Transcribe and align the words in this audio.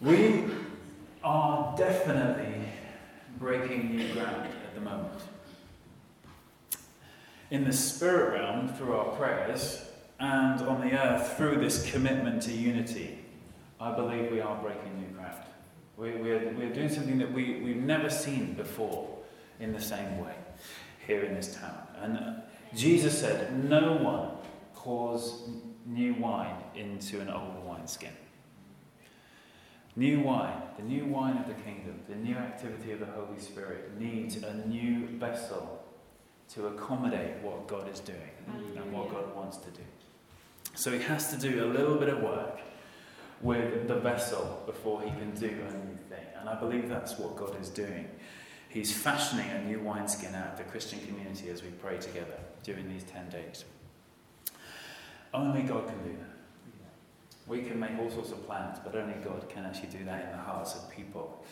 We 0.00 0.44
are 1.24 1.76
definitely 1.76 2.68
breaking 3.38 3.96
new 3.96 4.12
ground 4.12 4.46
at 4.46 4.74
the 4.74 4.80
moment. 4.80 5.20
In 7.50 7.64
the 7.64 7.72
spirit 7.72 8.38
realm, 8.38 8.68
through 8.68 8.94
our 8.94 9.16
prayers, 9.16 9.84
and 10.20 10.60
on 10.62 10.80
the 10.80 10.92
earth, 10.96 11.36
through 11.36 11.56
this 11.56 11.90
commitment 11.90 12.42
to 12.42 12.52
unity, 12.52 13.18
I 13.80 13.92
believe 13.92 14.30
we 14.30 14.40
are 14.40 14.60
breaking 14.62 15.00
new 15.00 15.16
ground. 15.16 15.42
We, 15.96 16.12
we're, 16.12 16.52
we're 16.52 16.72
doing 16.72 16.88
something 16.88 17.18
that 17.18 17.32
we, 17.32 17.60
we've 17.60 17.76
never 17.76 18.08
seen 18.08 18.54
before 18.54 19.08
in 19.58 19.72
the 19.72 19.80
same 19.80 20.24
way 20.24 20.34
here 21.06 21.24
in 21.24 21.34
this 21.34 21.56
town. 21.56 21.76
And 22.00 22.42
Jesus 22.72 23.18
said, 23.18 23.64
No 23.64 23.94
one 23.94 24.30
pours 24.74 25.42
new 25.86 26.14
wine 26.14 26.56
into 26.76 27.20
an 27.20 27.30
old 27.30 27.64
wineskin. 27.64 28.12
New 29.98 30.20
wine, 30.20 30.62
the 30.76 30.84
new 30.84 31.06
wine 31.06 31.36
of 31.38 31.48
the 31.48 31.60
kingdom, 31.64 31.98
the 32.08 32.14
new 32.14 32.36
activity 32.36 32.92
of 32.92 33.00
the 33.00 33.06
Holy 33.06 33.40
Spirit 33.40 33.98
needs 33.98 34.36
a 34.36 34.54
new 34.68 35.08
vessel 35.18 35.84
to 36.54 36.68
accommodate 36.68 37.42
what 37.42 37.66
God 37.66 37.92
is 37.92 37.98
doing 37.98 38.30
and 38.76 38.92
what 38.92 39.10
God 39.10 39.34
wants 39.34 39.56
to 39.56 39.70
do. 39.70 39.82
So 40.76 40.92
he 40.92 41.02
has 41.02 41.32
to 41.32 41.36
do 41.36 41.64
a 41.64 41.66
little 41.66 41.96
bit 41.96 42.10
of 42.10 42.22
work 42.22 42.60
with 43.40 43.88
the 43.88 43.96
vessel 43.96 44.62
before 44.66 45.02
he 45.02 45.10
can 45.10 45.32
do 45.32 45.48
a 45.48 45.72
new 45.88 45.96
thing. 46.08 46.26
And 46.38 46.48
I 46.48 46.54
believe 46.54 46.88
that's 46.88 47.18
what 47.18 47.34
God 47.34 47.60
is 47.60 47.68
doing. 47.68 48.08
He's 48.68 48.96
fashioning 48.96 49.50
a 49.50 49.64
new 49.64 49.80
wineskin 49.80 50.32
out 50.32 50.52
of 50.52 50.58
the 50.58 50.64
Christian 50.64 51.00
community 51.00 51.48
as 51.48 51.64
we 51.64 51.70
pray 51.70 51.98
together 51.98 52.38
during 52.62 52.88
these 52.88 53.02
10 53.02 53.30
days. 53.30 53.64
Only 55.34 55.62
God 55.62 55.88
can 55.88 55.98
do 56.04 56.16
that. 56.20 56.37
We 57.48 57.62
can 57.62 57.80
make 57.80 57.98
all 57.98 58.10
sorts 58.10 58.30
of 58.30 58.46
plans, 58.46 58.78
but 58.84 58.94
only 58.94 59.14
God 59.24 59.48
can 59.48 59.64
actually 59.64 59.88
do 59.88 60.04
that 60.04 60.26
in 60.26 60.32
the 60.32 60.42
hearts 60.42 60.74
of 60.74 60.90
people. 60.90 61.44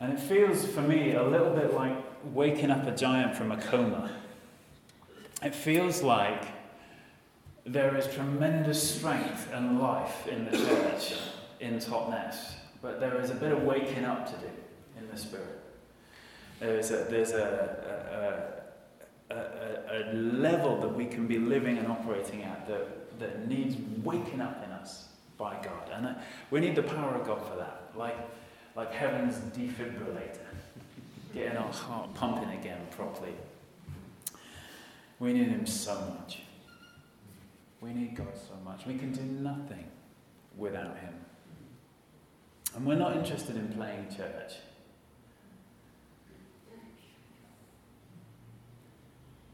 And 0.00 0.12
it 0.12 0.18
feels 0.18 0.66
for 0.66 0.80
me 0.80 1.14
a 1.14 1.22
little 1.22 1.54
bit 1.54 1.74
like 1.74 1.96
waking 2.32 2.70
up 2.70 2.86
a 2.86 2.92
giant 2.92 3.36
from 3.36 3.52
a 3.52 3.56
coma. 3.56 4.10
It 5.42 5.54
feels 5.54 6.02
like 6.02 6.44
there 7.64 7.96
is 7.96 8.12
tremendous 8.12 8.96
strength 8.96 9.48
and 9.52 9.80
life 9.80 10.26
in 10.26 10.46
the 10.46 10.56
church 10.56 11.14
in 11.60 11.78
Totnes, 11.78 12.54
but 12.80 12.98
there 12.98 13.20
is 13.20 13.30
a 13.30 13.34
bit 13.34 13.52
of 13.52 13.62
waking 13.62 14.04
up 14.04 14.26
to 14.26 14.36
do 14.40 14.50
in 14.98 15.08
the 15.08 15.16
spirit. 15.16 15.60
There's 16.58 16.90
a, 16.90 17.06
there's 17.08 17.32
a, 17.32 18.62
a, 19.30 19.34
a, 19.34 20.10
a 20.10 20.12
level 20.14 20.80
that 20.80 20.88
we 20.88 21.06
can 21.06 21.26
be 21.26 21.38
living 21.38 21.78
and 21.78 21.86
operating 21.86 22.42
at 22.42 22.66
that, 22.66 23.18
that 23.20 23.48
needs 23.48 23.76
waking 24.02 24.40
up 24.40 24.64
in 24.64 24.71
by 25.42 25.56
God. 25.60 25.90
And 25.92 26.06
uh, 26.06 26.14
we 26.52 26.60
need 26.60 26.76
the 26.76 26.84
power 26.84 27.16
of 27.16 27.26
God 27.26 27.44
for 27.44 27.56
that, 27.56 27.90
like, 27.96 28.16
like 28.76 28.92
heaven's 28.92 29.34
defibrillator, 29.56 30.38
getting 31.34 31.56
our 31.56 31.72
heart 31.72 32.14
pumping 32.14 32.56
again 32.56 32.78
properly. 32.92 33.34
We 35.18 35.32
need 35.32 35.48
Him 35.48 35.66
so 35.66 36.14
much. 36.16 36.42
We 37.80 37.92
need 37.92 38.14
God 38.14 38.32
so 38.34 38.54
much. 38.64 38.86
We 38.86 38.96
can 38.96 39.10
do 39.10 39.22
nothing 39.22 39.84
without 40.56 40.96
Him. 40.98 41.14
And 42.76 42.86
we're 42.86 42.94
not 42.94 43.16
interested 43.16 43.56
in 43.56 43.66
playing 43.72 44.14
church. 44.16 44.54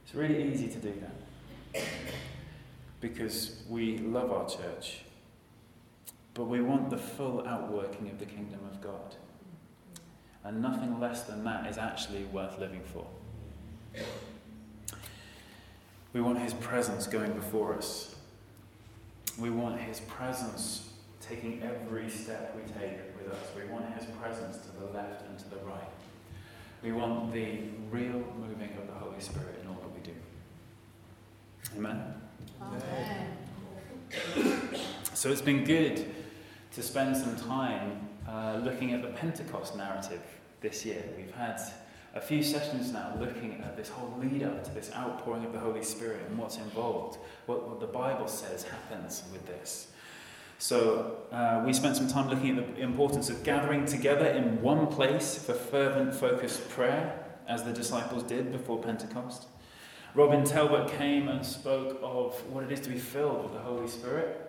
It's 0.04 0.14
really 0.14 0.52
easy 0.52 0.68
to 0.68 0.78
do 0.78 0.92
that 1.00 1.82
because 3.00 3.62
we 3.68 3.98
love 3.98 4.32
our 4.32 4.48
church, 4.48 5.00
but 6.38 6.44
we 6.44 6.60
want 6.60 6.88
the 6.88 6.96
full 6.96 7.44
outworking 7.48 8.08
of 8.08 8.20
the 8.20 8.24
kingdom 8.24 8.60
of 8.70 8.80
God. 8.80 9.16
And 10.44 10.62
nothing 10.62 11.00
less 11.00 11.24
than 11.24 11.42
that 11.42 11.66
is 11.66 11.78
actually 11.78 12.22
worth 12.26 12.60
living 12.60 12.82
for. 12.92 13.04
We 16.12 16.20
want 16.20 16.38
His 16.38 16.54
presence 16.54 17.08
going 17.08 17.32
before 17.32 17.74
us. 17.74 18.14
We 19.36 19.50
want 19.50 19.80
His 19.80 19.98
presence 19.98 20.92
taking 21.20 21.60
every 21.60 22.08
step 22.08 22.54
we 22.54 22.62
take 22.80 22.98
with 23.18 23.32
us. 23.32 23.44
We 23.56 23.64
want 23.72 23.92
His 23.98 24.06
presence 24.22 24.58
to 24.58 24.70
the 24.78 24.92
left 24.92 25.26
and 25.26 25.36
to 25.40 25.50
the 25.50 25.58
right. 25.66 25.90
We 26.84 26.92
want 26.92 27.32
the 27.32 27.62
real 27.90 28.22
moving 28.38 28.70
of 28.78 28.86
the 28.86 28.92
Holy 28.92 29.20
Spirit 29.20 29.58
in 29.60 29.68
all 29.68 29.74
that 29.74 29.92
we 29.92 30.00
do. 30.02 30.14
Amen? 31.76 32.14
Amen. 32.62 33.36
So 35.14 35.32
it's 35.32 35.42
been 35.42 35.64
good 35.64 36.14
to 36.78 36.84
spend 36.84 37.16
some 37.16 37.34
time 37.34 38.08
uh, 38.28 38.60
looking 38.62 38.92
at 38.92 39.02
the 39.02 39.08
Pentecost 39.08 39.76
narrative 39.76 40.22
this 40.60 40.86
year. 40.86 41.02
We've 41.16 41.34
had 41.34 41.60
a 42.14 42.20
few 42.20 42.40
sessions 42.40 42.92
now 42.92 43.14
looking 43.18 43.60
at 43.64 43.76
this 43.76 43.88
whole 43.88 44.16
lead 44.20 44.44
up 44.44 44.62
to 44.62 44.70
this 44.70 44.92
outpouring 44.94 45.44
of 45.44 45.52
the 45.52 45.58
Holy 45.58 45.82
Spirit 45.82 46.20
and 46.28 46.38
what's 46.38 46.56
involved, 46.56 47.18
what, 47.46 47.68
what 47.68 47.80
the 47.80 47.86
Bible 47.88 48.28
says 48.28 48.62
happens 48.62 49.24
with 49.32 49.44
this. 49.48 49.88
So, 50.58 51.16
uh, 51.32 51.64
we 51.66 51.72
spent 51.72 51.96
some 51.96 52.06
time 52.06 52.28
looking 52.28 52.56
at 52.56 52.76
the 52.76 52.80
importance 52.80 53.28
of 53.28 53.42
gathering 53.42 53.84
together 53.84 54.26
in 54.26 54.62
one 54.62 54.86
place 54.86 55.36
for 55.36 55.54
fervent, 55.54 56.14
focused 56.14 56.68
prayer, 56.68 57.24
as 57.48 57.64
the 57.64 57.72
disciples 57.72 58.22
did 58.22 58.52
before 58.52 58.80
Pentecost. 58.80 59.48
Robin 60.14 60.44
Talbot 60.44 60.96
came 60.96 61.26
and 61.26 61.44
spoke 61.44 61.98
of 62.04 62.34
what 62.52 62.62
it 62.62 62.70
is 62.70 62.78
to 62.80 62.88
be 62.88 62.98
filled 62.98 63.42
with 63.42 63.52
the 63.52 63.58
Holy 63.58 63.88
Spirit. 63.88 64.47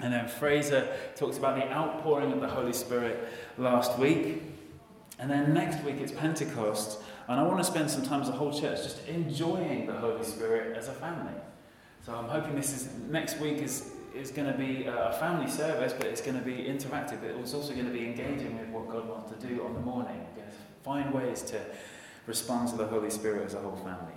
And 0.00 0.12
then 0.12 0.28
Fraser 0.28 0.88
talks 1.16 1.38
about 1.38 1.56
the 1.56 1.70
outpouring 1.72 2.32
of 2.32 2.40
the 2.40 2.48
Holy 2.48 2.72
Spirit 2.72 3.28
last 3.56 3.98
week. 3.98 4.42
And 5.18 5.30
then 5.30 5.52
next 5.52 5.82
week 5.84 5.96
it's 5.98 6.12
Pentecost. 6.12 7.00
And 7.26 7.40
I 7.40 7.42
want 7.42 7.58
to 7.58 7.64
spend 7.64 7.90
some 7.90 8.02
time 8.02 8.22
as 8.22 8.28
a 8.28 8.32
whole 8.32 8.52
church 8.52 8.82
just 8.82 9.06
enjoying 9.08 9.86
the 9.86 9.94
Holy 9.94 10.24
Spirit 10.24 10.76
as 10.76 10.88
a 10.88 10.92
family. 10.92 11.34
So 12.06 12.14
I'm 12.14 12.28
hoping 12.28 12.54
this 12.54 12.72
is 12.72 12.88
next 13.10 13.38
week 13.38 13.58
is 13.58 13.92
is 14.14 14.30
going 14.30 14.50
to 14.50 14.58
be 14.58 14.86
a 14.86 15.16
family 15.20 15.50
service, 15.50 15.92
but 15.92 16.06
it's 16.06 16.20
going 16.20 16.38
to 16.38 16.44
be 16.44 16.64
interactive. 16.64 17.22
It's 17.22 17.54
also 17.54 17.72
going 17.72 17.86
to 17.86 17.92
be 17.92 18.06
engaging 18.06 18.58
with 18.58 18.68
what 18.70 18.88
God 18.88 19.08
wants 19.08 19.30
to 19.30 19.46
do 19.46 19.64
on 19.64 19.74
the 19.74 19.80
morning. 19.80 20.26
Find 20.82 21.12
ways 21.12 21.42
to 21.42 21.60
respond 22.26 22.68
to 22.70 22.76
the 22.76 22.86
Holy 22.86 23.10
Spirit 23.10 23.44
as 23.44 23.54
a 23.54 23.58
whole 23.58 23.76
family. 23.76 24.14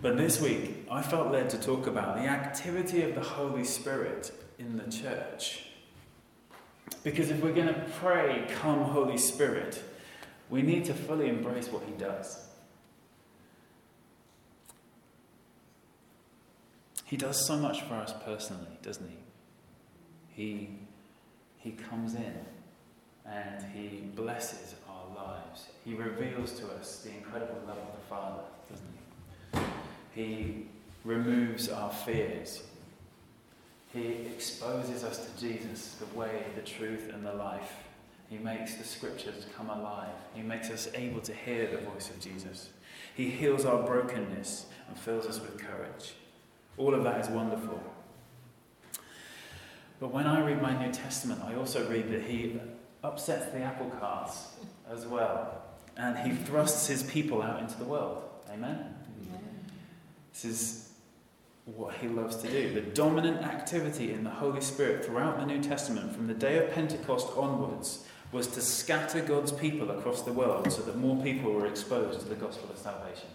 But 0.00 0.16
this 0.16 0.40
week, 0.40 0.86
I 0.90 1.02
felt 1.02 1.32
led 1.32 1.50
to 1.50 1.58
talk 1.58 1.86
about 1.86 2.16
the 2.16 2.28
activity 2.28 3.02
of 3.02 3.14
the 3.14 3.20
Holy 3.20 3.64
Spirit 3.64 4.32
in 4.58 4.76
the 4.76 4.90
church. 4.90 5.64
Because 7.02 7.30
if 7.30 7.42
we're 7.42 7.54
going 7.54 7.68
to 7.68 7.86
pray, 8.00 8.46
Come, 8.60 8.82
Holy 8.82 9.18
Spirit, 9.18 9.82
we 10.48 10.62
need 10.62 10.84
to 10.86 10.94
fully 10.94 11.28
embrace 11.28 11.68
what 11.68 11.82
He 11.84 11.92
does. 11.92 12.46
He 17.10 17.16
does 17.16 17.44
so 17.44 17.56
much 17.56 17.82
for 17.82 17.94
us 17.94 18.14
personally, 18.24 18.78
doesn't 18.82 19.08
he? 19.08 19.16
He, 20.28 20.70
he 21.56 21.72
comes 21.72 22.14
in 22.14 22.38
and 23.26 23.64
he 23.74 24.02
blesses 24.14 24.76
our 24.88 25.16
lives. 25.16 25.66
He 25.84 25.94
reveals 25.94 26.52
to 26.60 26.68
us 26.68 27.00
the 27.00 27.10
incredible 27.10 27.62
love 27.66 27.78
of 27.78 28.00
the 28.00 28.06
Father, 28.08 28.42
doesn't 28.70 28.86
he? 28.92 28.99
He 30.14 30.66
removes 31.04 31.68
our 31.68 31.90
fears. 31.90 32.62
He 33.92 34.06
exposes 34.26 35.02
us 35.02 35.26
to 35.26 35.40
Jesus, 35.40 35.96
the 35.96 36.18
way, 36.18 36.44
the 36.54 36.62
truth, 36.62 37.10
and 37.12 37.24
the 37.24 37.32
life. 37.32 37.72
He 38.28 38.38
makes 38.38 38.74
the 38.74 38.84
scriptures 38.84 39.46
come 39.56 39.70
alive. 39.70 40.14
He 40.34 40.42
makes 40.42 40.70
us 40.70 40.88
able 40.94 41.20
to 41.22 41.34
hear 41.34 41.66
the 41.66 41.78
voice 41.78 42.10
of 42.10 42.20
Jesus. 42.20 42.70
He 43.14 43.28
heals 43.28 43.64
our 43.64 43.82
brokenness 43.82 44.66
and 44.88 44.96
fills 44.96 45.26
us 45.26 45.40
with 45.40 45.58
courage. 45.58 46.14
All 46.76 46.94
of 46.94 47.02
that 47.02 47.20
is 47.20 47.28
wonderful. 47.28 47.82
But 49.98 50.12
when 50.12 50.26
I 50.26 50.40
read 50.44 50.62
my 50.62 50.78
New 50.82 50.92
Testament, 50.92 51.42
I 51.44 51.56
also 51.56 51.88
read 51.90 52.10
that 52.12 52.22
he 52.22 52.60
upsets 53.02 53.52
the 53.52 53.60
apple 53.60 53.90
carts 53.98 54.54
as 54.88 55.06
well. 55.06 55.62
And 55.96 56.16
he 56.18 56.34
thrusts 56.44 56.86
his 56.86 57.02
people 57.02 57.42
out 57.42 57.60
into 57.60 57.76
the 57.76 57.84
world. 57.84 58.22
Amen? 58.50 58.94
This 60.32 60.44
is 60.44 60.90
what 61.64 61.94
he 61.94 62.08
loves 62.08 62.36
to 62.36 62.48
do. 62.48 62.72
The 62.72 62.80
dominant 62.80 63.42
activity 63.42 64.12
in 64.12 64.24
the 64.24 64.30
Holy 64.30 64.60
Spirit 64.60 65.04
throughout 65.04 65.38
the 65.38 65.46
New 65.46 65.62
Testament, 65.62 66.14
from 66.14 66.26
the 66.26 66.34
day 66.34 66.58
of 66.58 66.72
Pentecost 66.72 67.28
onwards, 67.36 68.06
was 68.32 68.46
to 68.48 68.60
scatter 68.60 69.20
God's 69.20 69.52
people 69.52 69.90
across 69.90 70.22
the 70.22 70.32
world 70.32 70.70
so 70.72 70.82
that 70.82 70.96
more 70.96 71.20
people 71.22 71.52
were 71.52 71.66
exposed 71.66 72.20
to 72.20 72.28
the 72.28 72.34
gospel 72.34 72.70
of 72.70 72.78
salvation. 72.78 73.28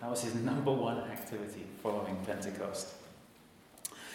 That 0.00 0.10
was 0.10 0.22
his 0.22 0.34
number 0.34 0.72
one 0.72 0.98
activity 1.10 1.64
following 1.82 2.16
Pentecost. 2.26 2.88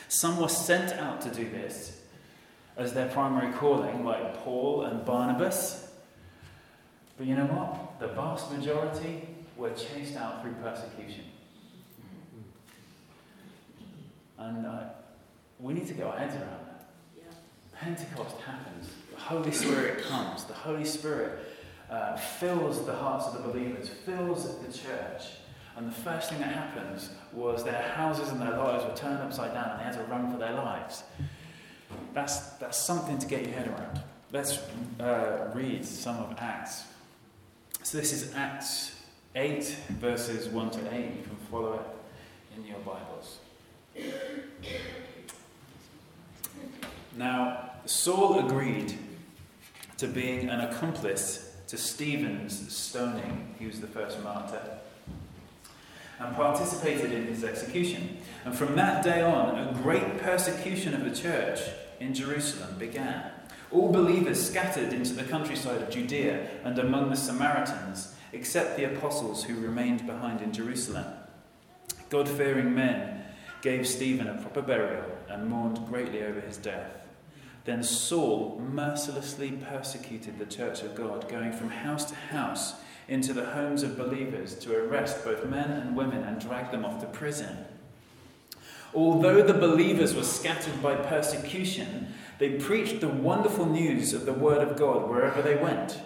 Some 0.07 0.39
were 0.39 0.49
sent 0.49 0.93
out 0.93 1.21
to 1.21 1.29
do 1.29 1.49
this 1.49 2.01
as 2.77 2.93
their 2.93 3.07
primary 3.09 3.51
calling, 3.53 4.03
like 4.03 4.37
Paul 4.43 4.83
and 4.83 5.05
Barnabas. 5.05 5.89
But 7.17 7.27
you 7.27 7.35
know 7.35 7.45
what? 7.45 7.99
The 7.99 8.13
vast 8.13 8.51
majority 8.51 9.27
were 9.57 9.71
chased 9.71 10.15
out 10.15 10.41
through 10.41 10.53
persecution. 10.53 11.25
And 14.37 14.65
uh, 14.65 14.83
we 15.59 15.73
need 15.73 15.87
to 15.87 15.93
get 15.93 16.05
our 16.05 16.17
heads 16.17 16.35
around 16.35 16.65
that. 16.67 16.75
Pentecost 17.79 18.37
happens. 18.37 18.89
The 19.13 19.19
Holy 19.19 19.51
Spirit 19.51 20.03
comes. 20.03 20.45
The 20.45 20.53
Holy 20.53 20.85
Spirit 20.85 21.39
uh, 21.89 22.15
fills 22.15 22.85
the 22.85 22.95
hearts 22.95 23.27
of 23.27 23.33
the 23.33 23.49
believers, 23.49 23.89
fills 23.89 24.57
the 24.59 24.71
church. 24.71 25.23
And 25.75 25.87
the 25.87 25.95
first 25.95 26.29
thing 26.29 26.39
that 26.39 26.53
happens 26.53 27.09
was 27.33 27.63
their 27.63 27.81
houses 27.95 28.29
and 28.29 28.41
their 28.41 28.57
lives 28.57 28.85
were 28.85 28.95
turned 28.95 29.21
upside 29.21 29.53
down 29.53 29.71
and 29.71 29.79
they 29.79 29.83
had 29.83 29.93
to 29.93 30.03
run 30.11 30.31
for 30.31 30.37
their 30.37 30.53
lives. 30.53 31.03
That's, 32.13 32.39
that's 32.51 32.77
something 32.77 33.17
to 33.17 33.27
get 33.27 33.43
your 33.43 33.51
head 33.51 33.67
around. 33.67 34.01
Let's 34.31 34.59
uh, 34.99 35.51
read 35.53 35.85
some 35.85 36.17
of 36.17 36.35
Acts. 36.39 36.85
So 37.83 37.97
this 37.97 38.13
is 38.13 38.33
Acts 38.33 38.94
8, 39.35 39.63
verses 39.99 40.47
1 40.47 40.71
to 40.71 40.95
8. 40.95 41.03
You 41.03 41.23
can 41.23 41.35
follow 41.51 41.73
it 41.73 42.57
in 42.57 42.65
your 42.65 42.79
Bibles. 42.79 43.39
Now, 47.17 47.71
Saul 47.85 48.45
agreed 48.45 48.97
to 49.97 50.07
being 50.07 50.49
an 50.49 50.61
accomplice 50.61 51.53
to 51.67 51.77
Stephen's 51.77 52.73
stoning. 52.73 53.55
He 53.59 53.65
was 53.65 53.81
the 53.81 53.87
first 53.87 54.21
martyr. 54.23 54.61
And 56.19 56.33
participated 56.35 57.11
in 57.11 57.25
his 57.25 57.43
execution. 57.43 58.17
And 58.45 58.55
from 58.55 58.75
that 58.77 59.03
day 59.03 59.21
on, 59.21 59.57
a 59.57 59.73
great 59.83 60.17
persecution 60.19 60.93
of 60.93 61.03
the 61.03 61.13
church 61.13 61.59
in 61.99 62.13
Jerusalem 62.13 62.77
began. 62.77 63.31
All 63.71 63.91
believers 63.91 64.49
scattered 64.49 64.93
into 64.93 65.13
the 65.13 65.23
countryside 65.23 65.81
of 65.81 65.89
Judea 65.89 66.47
and 66.63 66.79
among 66.79 67.09
the 67.09 67.17
Samaritans, 67.17 68.14
except 68.35 68.77
the 68.77 68.83
apostles 68.83 69.45
who 69.45 69.55
remained 69.55 70.05
behind 70.05 70.41
in 70.41 70.51
Jerusalem. 70.51 71.05
God 72.09 72.29
fearing 72.29 72.75
men 72.75 73.23
gave 73.61 73.87
Stephen 73.87 74.27
a 74.27 74.41
proper 74.41 74.61
burial 74.61 75.05
and 75.27 75.49
mourned 75.49 75.87
greatly 75.87 76.21
over 76.21 76.39
his 76.41 76.57
death. 76.57 76.91
Then 77.63 77.81
Saul 77.81 78.61
mercilessly 78.61 79.51
persecuted 79.51 80.37
the 80.37 80.45
church 80.45 80.83
of 80.83 80.93
God, 80.93 81.27
going 81.27 81.51
from 81.51 81.69
house 81.69 82.05
to 82.05 82.15
house 82.15 82.75
into 83.07 83.33
the 83.33 83.45
homes 83.45 83.81
of 83.81 83.97
believers 83.97 84.55
to 84.59 84.77
arrest 84.77 85.23
both 85.23 85.45
men 85.45 85.71
and 85.71 85.95
women 85.95 86.23
and 86.23 86.39
drag 86.39 86.71
them 86.71 86.85
off 86.85 86.99
to 87.01 87.07
prison. 87.07 87.65
Although 88.93 89.41
the 89.41 89.53
believers 89.53 90.15
were 90.15 90.23
scattered 90.23 90.81
by 90.81 90.95
persecution, 90.95 92.13
they 92.37 92.51
preached 92.51 93.01
the 93.01 93.07
wonderful 93.07 93.65
news 93.65 94.13
of 94.13 94.25
the 94.25 94.33
Word 94.33 94.65
of 94.65 94.77
God 94.77 95.09
wherever 95.09 95.41
they 95.41 95.55
went. 95.55 95.99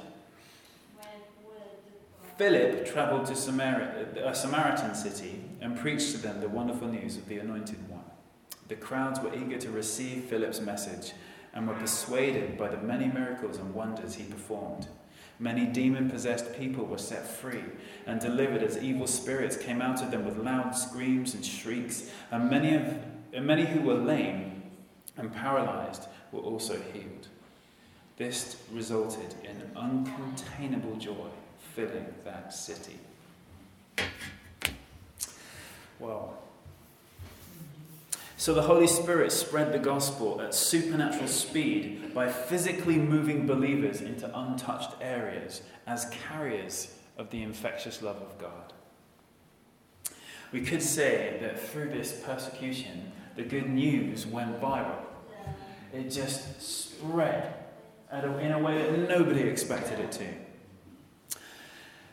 Philip 2.40 2.86
travelled 2.86 3.26
to 3.26 3.34
a 3.34 4.28
uh, 4.28 4.34
Samaritan 4.34 4.96
city 4.96 5.42
and 5.60 5.78
preached 5.78 6.12
to 6.12 6.18
them 6.20 6.40
the 6.40 6.48
wonderful 6.48 6.88
news 6.88 7.18
of 7.18 7.28
the 7.28 7.38
Anointed 7.38 7.90
One. 7.90 8.06
The 8.70 8.78
crowds 8.78 9.20
were 9.20 9.36
eager 9.36 9.58
to 9.58 9.72
receive 9.72 10.24
Philip's 10.24 10.62
message 10.62 11.12
and 11.54 11.68
were 11.68 11.74
persuaded 11.74 12.58
by 12.58 12.70
the 12.70 12.78
many 12.78 13.08
miracles 13.08 13.58
and 13.58 13.74
wonders 13.74 14.16
he 14.16 14.24
performed. 14.24 14.88
Many 15.38 15.66
demon 15.66 16.10
possessed 16.10 16.58
people 16.58 16.86
were 16.86 16.98
set 16.98 17.28
free 17.28 17.66
and 18.06 18.22
delivered 18.22 18.64
as 18.64 18.82
evil 18.82 19.06
spirits 19.06 19.58
came 19.58 19.82
out 19.82 20.02
of 20.02 20.10
them 20.10 20.24
with 20.24 20.38
loud 20.38 20.72
screams 20.72 21.34
and 21.34 21.46
shrieks, 21.46 22.10
and 22.32 22.50
many, 22.50 22.74
of, 22.74 23.00
and 23.34 23.46
many 23.46 23.66
who 23.66 23.82
were 23.82 23.96
lame 23.96 24.64
and 25.18 25.34
paralyzed 25.34 26.08
were 26.32 26.40
also 26.40 26.80
healed. 26.94 27.28
This 28.16 28.64
resulted 28.72 29.36
in 29.44 29.58
uncontainable 29.76 30.98
joy 31.00 31.28
filling 31.76 32.06
that 32.24 32.54
city. 32.54 33.00
Well, 36.00 36.38
so 38.38 38.54
the 38.54 38.62
Holy 38.62 38.88
Spirit 38.88 39.34
spread 39.34 39.74
the 39.74 39.80
gospel 39.80 40.42
at 40.42 40.56
supernatural 40.56 41.28
speed 41.28 42.14
by 42.14 42.30
physically 42.30 42.96
moving 42.96 43.46
believers 43.46 44.00
into 44.00 44.28
untouched 44.38 44.92
areas 45.02 45.62
as 45.86 46.10
carriers 46.30 46.96
of 47.18 47.30
the 47.32 47.44
infectious 47.44 48.02
love 48.02 48.16
of 48.22 48.38
God. 48.40 48.72
We 50.54 50.62
could 50.62 50.82
say 50.82 51.38
that 51.42 51.60
through 51.60 51.90
this 51.90 52.22
persecution, 52.26 53.12
the 53.36 53.44
good 53.44 53.70
news 53.70 54.26
went 54.26 54.60
viral. 54.62 55.04
It 55.94 56.10
just 56.10 56.62
spread 56.62 57.56
in 58.12 58.52
a 58.52 58.60
way 58.60 58.78
that 58.78 59.10
nobody 59.10 59.42
expected 59.42 60.00
it 60.00 60.12
to. 60.14 60.26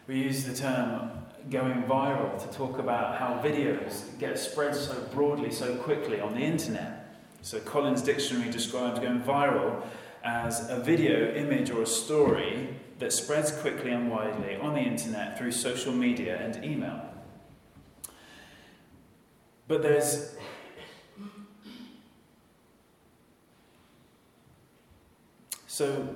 We 0.06 0.23
use 0.23 0.44
the 0.44 0.55
term 0.55 1.11
going 1.50 1.82
viral 1.85 2.41
to 2.41 2.56
talk 2.56 2.79
about 2.79 3.19
how 3.19 3.41
videos 3.43 4.17
get 4.19 4.38
spread 4.38 4.75
so 4.75 4.94
broadly, 5.12 5.50
so 5.50 5.76
quickly 5.76 6.20
on 6.20 6.35
the 6.35 6.41
internet. 6.41 7.17
So, 7.43 7.58
Collins 7.61 8.03
Dictionary 8.03 8.50
describes 8.50 9.00
going 9.00 9.20
viral 9.23 9.82
as 10.25 10.69
a 10.70 10.79
video, 10.79 11.35
image, 11.35 11.70
or 11.70 11.82
a 11.82 11.87
story 11.87 12.69
that 12.99 13.12
spreads 13.12 13.53
quickly 13.53 13.91
and 13.91 14.11
widely 14.11 14.56
on 14.56 14.75
the 14.75 14.81
internet 14.81 15.38
through 15.38 15.53
social 15.53 15.93
media 15.93 16.37
and 16.38 16.64
email. 16.64 17.03
But 19.69 19.82
there's 19.82 20.37
so 25.67 26.08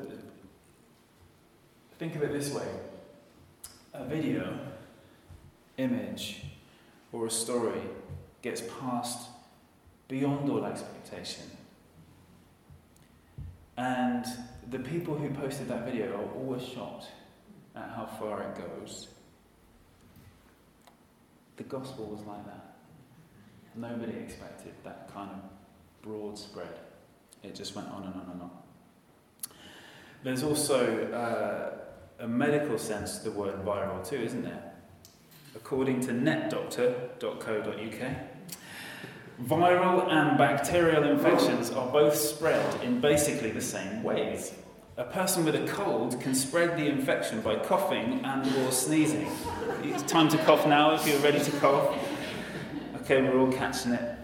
think 1.98 2.16
of 2.16 2.22
it 2.22 2.32
this 2.32 2.52
way 2.54 2.66
a 4.00 4.04
video 4.04 4.58
image 5.76 6.42
or 7.12 7.26
a 7.26 7.30
story 7.30 7.80
gets 8.42 8.62
passed 8.80 9.28
beyond 10.08 10.48
all 10.50 10.64
expectation. 10.64 11.44
And 13.76 14.24
the 14.70 14.78
people 14.78 15.14
who 15.14 15.30
posted 15.30 15.68
that 15.68 15.84
video 15.84 16.12
are 16.16 16.38
always 16.38 16.62
shocked 16.62 17.06
at 17.76 17.90
how 17.94 18.06
far 18.06 18.42
it 18.42 18.56
goes. 18.56 19.08
The 21.56 21.64
gospel 21.64 22.06
was 22.06 22.22
like 22.26 22.44
that. 22.46 22.76
Nobody 23.74 24.18
expected 24.18 24.72
that 24.84 25.12
kind 25.12 25.30
of 25.30 25.40
broad 26.02 26.38
spread. 26.38 26.78
It 27.42 27.54
just 27.54 27.74
went 27.76 27.88
on 27.88 28.04
and 28.04 28.14
on 28.14 28.30
and 28.32 28.42
on. 28.42 28.50
There's 30.22 30.42
also 30.42 31.10
uh, 31.12 31.89
a 32.20 32.28
medical 32.28 32.78
sense 32.78 33.18
to 33.18 33.24
the 33.24 33.30
word 33.30 33.64
viral, 33.64 34.06
too, 34.06 34.16
isn't 34.16 34.42
there? 34.42 34.70
according 35.54 36.00
to 36.00 36.12
netdoctor.co.uk. 36.12 38.16
Viral 39.42 40.08
and 40.10 40.38
bacterial 40.38 41.04
infections 41.04 41.70
are 41.70 41.90
both 41.90 42.14
spread 42.14 42.84
in 42.84 43.00
basically 43.00 43.50
the 43.50 43.60
same 43.60 44.02
ways. 44.02 44.52
A 44.98 45.04
person 45.04 45.46
with 45.46 45.54
a 45.54 45.66
cold 45.66 46.20
can 46.20 46.34
spread 46.34 46.76
the 46.76 46.86
infection 46.86 47.40
by 47.40 47.56
coughing 47.56 48.22
and 48.22 48.56
or 48.58 48.70
sneezing. 48.70 49.30
It's 49.82 50.02
time 50.02 50.28
to 50.28 50.36
cough 50.38 50.66
now 50.66 50.94
if 50.94 51.06
you're 51.06 51.18
ready 51.20 51.40
to 51.40 51.50
cough. 51.52 51.96
Okay, 53.02 53.22
we're 53.22 53.38
all 53.38 53.50
catching 53.50 53.92
it. 53.92 54.18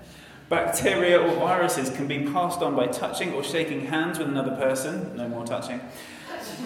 Bacteria 0.50 1.20
or 1.20 1.34
viruses 1.36 1.88
can 1.90 2.06
be 2.06 2.30
passed 2.30 2.60
on 2.60 2.76
by 2.76 2.88
touching 2.88 3.32
or 3.32 3.42
shaking 3.42 3.86
hands 3.86 4.18
with 4.18 4.28
another 4.28 4.54
person. 4.56 5.16
No 5.16 5.28
more 5.28 5.46
touching. 5.46 5.80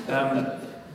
Um, 0.08 0.46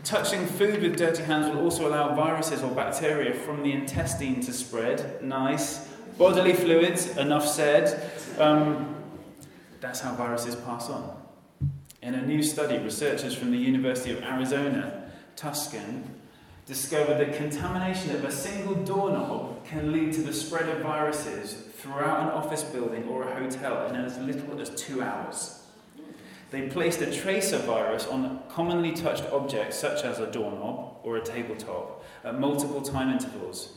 Touching 0.05 0.45
food 0.45 0.83
with 0.83 0.97
dirty 0.97 1.23
hands 1.23 1.47
will 1.47 1.63
also 1.63 1.87
allow 1.87 2.13
viruses 2.13 2.61
or 2.61 2.69
bacteria 2.75 3.33
from 3.33 3.63
the 3.63 3.71
intestine 3.71 4.39
to 4.41 4.53
spread. 4.53 5.19
Nice. 5.23 5.87
Bodily 6.19 6.53
fluids, 6.53 7.17
enough 7.17 7.47
said. 7.47 8.11
Um, 8.37 9.03
that's 9.81 10.01
how 10.01 10.13
viruses 10.13 10.55
pass 10.57 10.91
on. 10.91 11.17
In 12.03 12.13
a 12.13 12.21
new 12.21 12.43
study, 12.43 12.77
researchers 12.77 13.33
from 13.33 13.49
the 13.49 13.57
University 13.57 14.11
of 14.11 14.21
Arizona, 14.21 15.09
Tucson, 15.35 16.03
discovered 16.67 17.17
that 17.17 17.35
contamination 17.35 18.15
of 18.15 18.23
a 18.25 18.31
single 18.31 18.75
doorknob 18.75 19.65
can 19.65 19.91
lead 19.91 20.13
to 20.13 20.21
the 20.21 20.33
spread 20.33 20.69
of 20.69 20.83
viruses 20.83 21.53
throughout 21.77 22.21
an 22.21 22.29
office 22.29 22.61
building 22.63 23.07
or 23.07 23.23
a 23.23 23.35
hotel 23.39 23.87
in 23.87 23.95
as 23.95 24.19
little 24.19 24.61
as 24.61 24.69
two 24.69 25.01
hours. 25.01 25.64
They 26.51 26.69
placed 26.69 27.01
a 27.01 27.11
tracer 27.11 27.57
virus 27.57 28.07
on 28.07 28.41
commonly 28.49 28.93
touched 28.93 29.25
objects 29.31 29.77
such 29.77 30.03
as 30.03 30.19
a 30.19 30.31
doorknob 30.31 30.97
or 31.03 31.17
a 31.17 31.21
tabletop 31.21 32.03
at 32.23 32.39
multiple 32.39 32.81
time 32.81 33.11
intervals. 33.11 33.73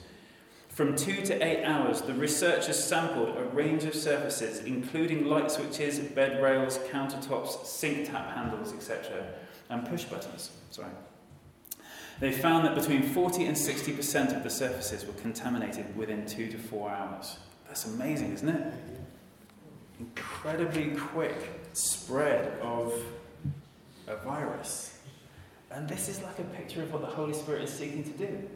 From 0.69 0.95
two 0.95 1.23
to 1.23 1.45
eight 1.45 1.65
hours, 1.65 2.03
the 2.03 2.15
researchers 2.15 2.79
sampled 2.83 3.37
a 3.37 3.45
range 3.47 3.83
of 3.83 3.97
surfaces, 3.97 4.61
including 4.61 5.27
light 5.27 5.51
switches, 5.51 5.99
bed 5.99 6.41
rails, 6.41 6.79
countertops, 6.93 7.67
sink 7.67 8.09
tap 8.09 8.33
handles, 8.37 8.73
etc., 8.73 9.27
and 9.71 9.85
push 9.89 10.05
buttons. 10.05 10.53
Sorry. 10.71 10.91
They 12.21 12.31
found 12.31 12.65
that 12.65 12.77
between 12.77 13.03
40 13.03 13.47
and 13.47 13.57
60% 13.57 14.37
of 14.37 14.45
the 14.45 14.51
surfaces 14.51 15.05
were 15.05 15.15
contaminated 15.15 15.97
within 15.97 16.27
two 16.27 16.49
to 16.49 16.59
four 16.59 16.91
hours. 16.91 17.39
That's 17.67 17.87
amazing, 17.87 18.35
isn't 18.35 18.49
it? 18.49 18.73
Incredibly 19.99 20.91
quick 20.97 21.68
spread 21.79 22.59
of 22.61 22.93
a 24.07 24.17
virus. 24.17 24.99
And 25.71 25.89
this 25.89 26.09
is 26.09 26.21
like 26.23 26.39
a 26.39 26.45
picture 26.45 26.83
of 26.83 26.93
what 26.93 27.03
the 27.03 27.09
Holy 27.09 27.35
Spirit 27.35 27.63
is 27.63 27.71
seeking 27.71 28.03
to 28.05 28.11
do. 28.11 28.25
It 28.25 28.51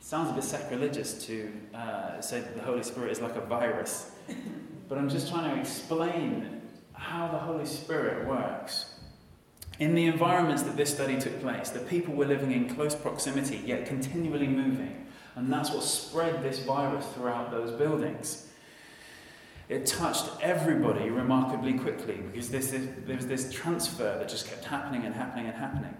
sounds 0.00 0.30
a 0.30 0.34
bit 0.34 0.44
sacrilegious 0.44 1.24
to 1.26 1.52
uh, 1.74 2.20
say 2.20 2.40
that 2.40 2.56
the 2.56 2.62
Holy 2.62 2.82
Spirit 2.82 3.12
is 3.12 3.20
like 3.20 3.36
a 3.36 3.40
virus, 3.40 4.10
but 4.88 4.98
I'm 4.98 5.08
just 5.08 5.30
trying 5.30 5.54
to 5.54 5.60
explain 5.60 6.60
how 6.92 7.28
the 7.28 7.38
Holy 7.38 7.66
Spirit 7.66 8.26
works. 8.26 8.94
In 9.78 9.94
the 9.94 10.06
environments 10.06 10.62
that 10.64 10.76
this 10.76 10.92
study 10.92 11.18
took 11.18 11.40
place, 11.40 11.70
the 11.70 11.80
people 11.80 12.14
were 12.14 12.26
living 12.26 12.52
in 12.52 12.74
close 12.74 12.94
proximity, 12.94 13.62
yet 13.64 13.86
continually 13.86 14.46
moving. 14.46 15.06
And 15.36 15.50
that's 15.50 15.70
what 15.70 15.82
spread 15.84 16.42
this 16.42 16.58
virus 16.58 17.06
throughout 17.14 17.50
those 17.50 17.70
buildings. 17.70 18.49
It 19.70 19.86
touched 19.86 20.28
everybody 20.42 21.10
remarkably 21.10 21.74
quickly 21.74 22.16
because 22.16 22.50
this, 22.50 22.74
there 23.06 23.14
was 23.14 23.28
this 23.28 23.52
transfer 23.52 24.16
that 24.18 24.28
just 24.28 24.48
kept 24.48 24.64
happening 24.64 25.04
and 25.04 25.14
happening 25.14 25.46
and 25.46 25.54
happening. 25.54 25.94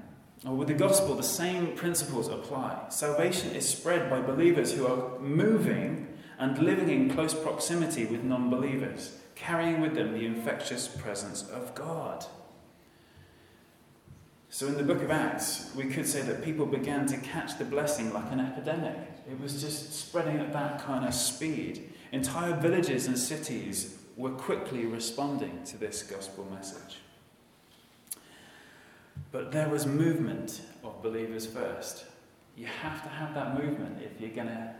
Well, 0.45 0.57
with 0.57 0.67
the 0.67 0.75
gospel, 0.75 1.15
the 1.15 1.23
same 1.23 1.77
principles 1.77 2.27
apply. 2.27 2.87
Salvation 2.89 3.51
is 3.51 3.69
spread 3.69 4.11
by 4.11 4.23
believers 4.23 4.73
who 4.73 4.89
are 4.89 5.21
moving 5.21 6.09
and 6.41 6.59
living 6.59 6.89
in 6.89 7.11
close 7.11 7.33
proximity 7.33 8.07
with 8.07 8.25
non 8.25 8.51
believers, 8.51 9.17
carrying 9.37 9.81
with 9.81 9.95
them 9.95 10.15
the 10.15 10.27
infectious 10.27 10.89
presence 10.89 11.49
of 11.49 11.73
God. 11.77 12.25
So, 14.49 14.67
in 14.67 14.77
the 14.77 14.83
book 14.83 15.01
of 15.01 15.13
Acts, 15.13 15.71
we 15.77 15.85
could 15.85 16.09
say 16.09 16.23
that 16.23 16.43
people 16.43 16.67
began 16.67 17.07
to 17.07 17.17
catch 17.19 17.57
the 17.57 17.65
blessing 17.65 18.13
like 18.13 18.33
an 18.33 18.41
epidemic. 18.41 18.97
It 19.31 19.39
was 19.41 19.61
just 19.61 19.93
spreading 19.93 20.39
at 20.39 20.53
that 20.55 20.83
kind 20.83 21.07
of 21.07 21.15
speed. 21.15 21.93
Entire 22.13 22.57
villages 22.57 23.07
and 23.07 23.19
cities 23.19 23.97
were 24.17 24.31
quickly 24.31 24.85
responding 24.87 25.63
to 25.65 25.79
this 25.79 26.03
gospel 26.03 26.47
message. 26.51 26.99
But 29.33 29.53
there 29.53 29.69
was 29.69 29.87
movement 29.87 30.61
of 30.83 31.03
believers 31.03 31.47
first. 31.47 32.05
You 32.57 32.67
have 32.67 33.03
to 33.05 33.09
have 33.09 33.35
that 33.35 33.63
movement 33.63 34.03
if 34.03 34.21
you're 34.21 34.35
going 34.35 34.49
to 34.49 34.75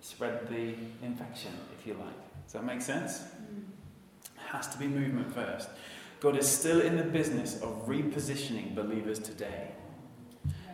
spread 0.00 0.48
the 0.48 0.74
infection, 1.04 1.52
if 1.78 1.86
you 1.86 1.94
like. 1.94 2.44
Does 2.44 2.54
that 2.54 2.64
make 2.64 2.80
sense? 2.80 3.18
Mm. 3.18 3.64
It 4.24 4.42
has 4.48 4.68
to 4.68 4.78
be 4.78 4.88
movement 4.88 5.32
first. 5.34 5.68
God 6.20 6.36
is 6.36 6.48
still 6.48 6.80
in 6.80 6.96
the 6.96 7.02
business 7.02 7.60
of 7.62 7.86
repositioning 7.86 8.74
believers 8.74 9.18
today. 9.18 9.72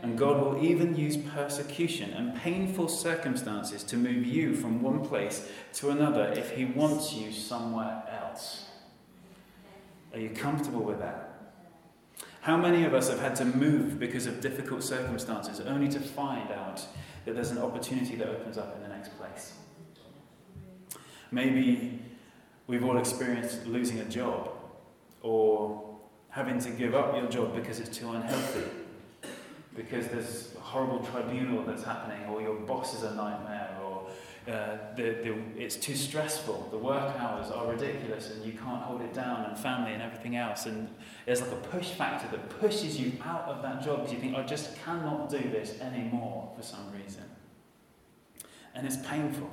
And 0.02 0.16
God 0.16 0.40
will 0.40 0.64
even 0.64 0.96
use 0.96 1.16
persecution 1.16 2.12
and 2.12 2.36
painful 2.36 2.88
circumstances 2.88 3.82
to 3.84 3.96
move 3.96 4.24
you 4.24 4.54
from 4.54 4.80
one 4.80 5.04
place 5.04 5.48
to 5.74 5.90
another 5.90 6.32
if 6.36 6.52
He 6.52 6.64
wants 6.64 7.14
you 7.14 7.32
somewhere 7.32 8.04
else. 8.08 8.66
Are 10.12 10.20
you 10.20 10.30
comfortable 10.30 10.82
with 10.82 11.00
that? 11.00 11.24
How 12.42 12.56
many 12.56 12.84
of 12.84 12.94
us 12.94 13.10
have 13.10 13.18
had 13.18 13.34
to 13.36 13.44
move 13.44 13.98
because 13.98 14.26
of 14.26 14.40
difficult 14.40 14.84
circumstances 14.84 15.60
only 15.60 15.88
to 15.88 15.98
find 15.98 16.50
out 16.52 16.80
that 17.24 17.34
there's 17.34 17.50
an 17.50 17.58
opportunity 17.58 18.14
that 18.16 18.28
opens 18.28 18.56
up 18.56 18.76
in 18.76 18.82
the 18.82 18.88
next 18.88 19.18
place? 19.18 19.52
Maybe 21.30 22.00
we've 22.68 22.84
all 22.84 22.98
experienced 22.98 23.66
losing 23.66 23.98
a 23.98 24.04
job 24.04 24.50
or 25.22 25.98
having 26.30 26.60
to 26.60 26.70
give 26.70 26.94
up 26.94 27.16
your 27.16 27.28
job 27.28 27.54
because 27.54 27.80
it's 27.80 27.98
too 27.98 28.08
unhealthy 28.10 28.64
because 29.78 30.08
there's 30.08 30.54
a 30.56 30.60
horrible 30.60 30.98
tribunal 31.06 31.62
that's 31.62 31.84
happening, 31.84 32.28
or 32.28 32.42
your 32.42 32.56
boss 32.56 32.94
is 32.94 33.04
a 33.04 33.14
nightmare, 33.14 33.78
or 33.82 34.08
uh, 34.48 34.76
the, 34.96 35.02
the, 35.22 35.36
it's 35.56 35.76
too 35.76 35.94
stressful, 35.94 36.68
the 36.72 36.76
work 36.76 37.14
hours 37.20 37.50
are 37.52 37.70
ridiculous, 37.70 38.32
and 38.32 38.44
you 38.44 38.52
can't 38.52 38.82
hold 38.82 39.00
it 39.00 39.14
down, 39.14 39.44
and 39.44 39.56
family 39.56 39.92
and 39.92 40.02
everything 40.02 40.34
else. 40.34 40.66
And 40.66 40.88
there's 41.24 41.40
like 41.40 41.52
a 41.52 41.56
push 41.56 41.90
factor 41.90 42.28
that 42.36 42.60
pushes 42.60 42.98
you 42.98 43.12
out 43.24 43.44
of 43.44 43.62
that 43.62 43.80
job 43.82 43.98
because 44.00 44.12
you 44.12 44.18
think, 44.18 44.36
I 44.36 44.42
just 44.42 44.76
cannot 44.84 45.30
do 45.30 45.38
this 45.38 45.80
anymore 45.80 46.52
for 46.56 46.62
some 46.62 46.90
reason. 46.92 47.24
And 48.74 48.84
it's 48.84 48.96
painful. 48.96 49.50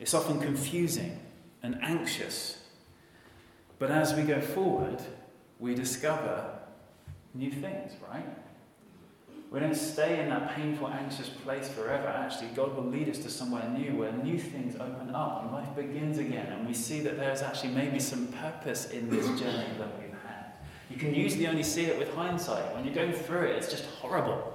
It's 0.00 0.14
often 0.14 0.40
confusing 0.40 1.20
and 1.62 1.78
anxious. 1.82 2.58
But 3.78 3.90
as 3.90 4.14
we 4.14 4.22
go 4.22 4.40
forward, 4.40 5.02
we 5.58 5.74
discover 5.74 6.58
new 7.34 7.50
things, 7.50 7.92
right? 8.10 8.26
We 9.50 9.60
don't 9.60 9.76
stay 9.76 10.20
in 10.20 10.28
that 10.30 10.56
painful, 10.56 10.88
anxious 10.88 11.28
place 11.28 11.68
forever. 11.68 12.08
Actually, 12.08 12.48
God 12.48 12.74
will 12.74 12.84
lead 12.84 13.08
us 13.08 13.18
to 13.18 13.30
somewhere 13.30 13.68
new 13.70 13.96
where 13.96 14.12
new 14.12 14.38
things 14.38 14.74
open 14.74 15.14
up 15.14 15.44
and 15.44 15.52
life 15.52 15.74
begins 15.76 16.18
again. 16.18 16.52
And 16.52 16.66
we 16.66 16.74
see 16.74 17.00
that 17.00 17.16
there's 17.16 17.42
actually 17.42 17.70
maybe 17.70 18.00
some 18.00 18.26
purpose 18.28 18.90
in 18.90 19.08
this 19.08 19.26
journey 19.40 19.68
that 19.78 20.00
we've 20.00 20.10
had. 20.26 20.46
You 20.90 20.96
can 20.96 21.14
usually 21.14 21.46
only 21.46 21.62
see 21.62 21.84
it 21.86 21.96
with 21.96 22.12
hindsight. 22.14 22.74
When 22.74 22.84
you're 22.84 22.94
going 22.94 23.12
through 23.12 23.42
it, 23.42 23.56
it's 23.56 23.70
just 23.70 23.84
horrible. 23.84 24.52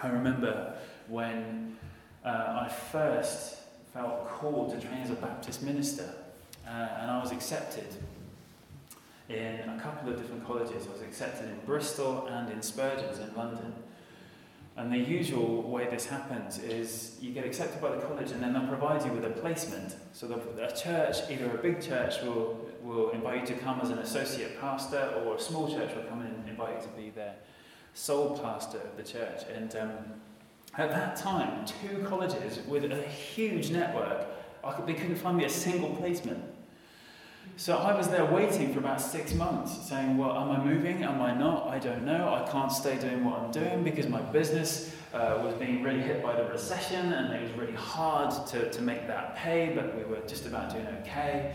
I 0.00 0.08
remember 0.08 0.76
when 1.08 1.76
uh, 2.24 2.66
I 2.66 2.68
first 2.68 3.56
felt 3.92 4.28
called 4.28 4.70
to 4.72 4.86
train 4.86 5.00
as 5.00 5.10
a 5.10 5.14
Baptist 5.14 5.62
minister, 5.62 6.14
uh, 6.66 6.70
and 7.00 7.10
I 7.10 7.20
was 7.20 7.32
accepted 7.32 7.86
in 9.28 9.60
a 9.68 9.80
couple 9.82 10.12
of 10.12 10.18
different 10.18 10.46
colleges. 10.46 10.86
I 10.86 10.92
was 10.92 11.02
accepted 11.02 11.48
in 11.48 11.58
Bristol 11.64 12.26
and 12.26 12.50
in 12.50 12.60
Spurgeon's 12.60 13.18
in 13.18 13.34
London. 13.34 13.72
And 14.76 14.92
the 14.92 14.98
usual 14.98 15.62
way 15.62 15.88
this 15.88 16.06
happens 16.06 16.58
is 16.58 17.16
you 17.20 17.32
get 17.32 17.46
accepted 17.46 17.80
by 17.80 17.94
the 17.94 18.02
college 18.02 18.32
and 18.32 18.42
then 18.42 18.52
they'll 18.52 18.66
provide 18.66 19.04
you 19.04 19.12
with 19.12 19.24
a 19.24 19.30
placement. 19.30 19.94
So 20.12 20.26
the, 20.26 20.66
a 20.66 20.76
church, 20.76 21.30
either 21.30 21.50
a 21.50 21.58
big 21.58 21.80
church 21.80 22.20
will, 22.22 22.60
will 22.82 23.10
invite 23.10 23.48
you 23.48 23.54
to 23.54 23.62
come 23.62 23.80
as 23.80 23.90
an 23.90 23.98
associate 23.98 24.60
pastor 24.60 25.14
or 25.24 25.36
a 25.36 25.40
small 25.40 25.68
church 25.72 25.94
will 25.94 26.02
come 26.04 26.22
and 26.22 26.48
invite 26.48 26.80
you 26.80 26.82
to 26.82 26.88
be 26.88 27.10
their 27.10 27.36
sole 27.94 28.36
pastor 28.36 28.78
of 28.78 28.96
the 28.96 29.04
church. 29.04 29.42
And 29.54 29.74
um, 29.76 29.90
at 30.76 30.90
that 30.90 31.16
time, 31.16 31.64
two 31.66 32.04
colleges 32.08 32.58
with 32.66 32.84
a 32.84 33.02
huge 33.02 33.70
network, 33.70 34.26
could, 34.74 34.86
they 34.86 34.94
couldn't 34.94 35.16
find 35.16 35.36
me 35.36 35.44
a 35.44 35.50
single 35.50 35.90
placement. 35.90 36.42
So 37.56 37.76
I 37.76 37.96
was 37.96 38.08
there 38.08 38.24
waiting 38.24 38.72
for 38.72 38.80
about 38.80 39.00
six 39.00 39.32
months, 39.32 39.88
saying, 39.88 40.18
Well, 40.18 40.36
am 40.36 40.50
I 40.50 40.64
moving? 40.64 41.04
Am 41.04 41.22
I 41.22 41.32
not? 41.32 41.68
I 41.68 41.78
don't 41.78 42.04
know. 42.04 42.34
I 42.34 42.50
can't 42.50 42.72
stay 42.72 42.98
doing 42.98 43.24
what 43.24 43.38
I'm 43.38 43.52
doing 43.52 43.84
because 43.84 44.08
my 44.08 44.20
business 44.20 44.92
uh, 45.12 45.40
was 45.44 45.54
being 45.54 45.80
really 45.84 46.00
hit 46.00 46.20
by 46.20 46.34
the 46.34 46.44
recession 46.46 47.12
and 47.12 47.32
it 47.32 47.42
was 47.42 47.52
really 47.52 47.74
hard 47.74 48.44
to, 48.48 48.68
to 48.70 48.82
make 48.82 49.06
that 49.06 49.36
pay, 49.36 49.72
but 49.72 49.96
we 49.96 50.02
were 50.02 50.20
just 50.26 50.46
about 50.46 50.72
doing 50.72 50.84
okay. 51.02 51.54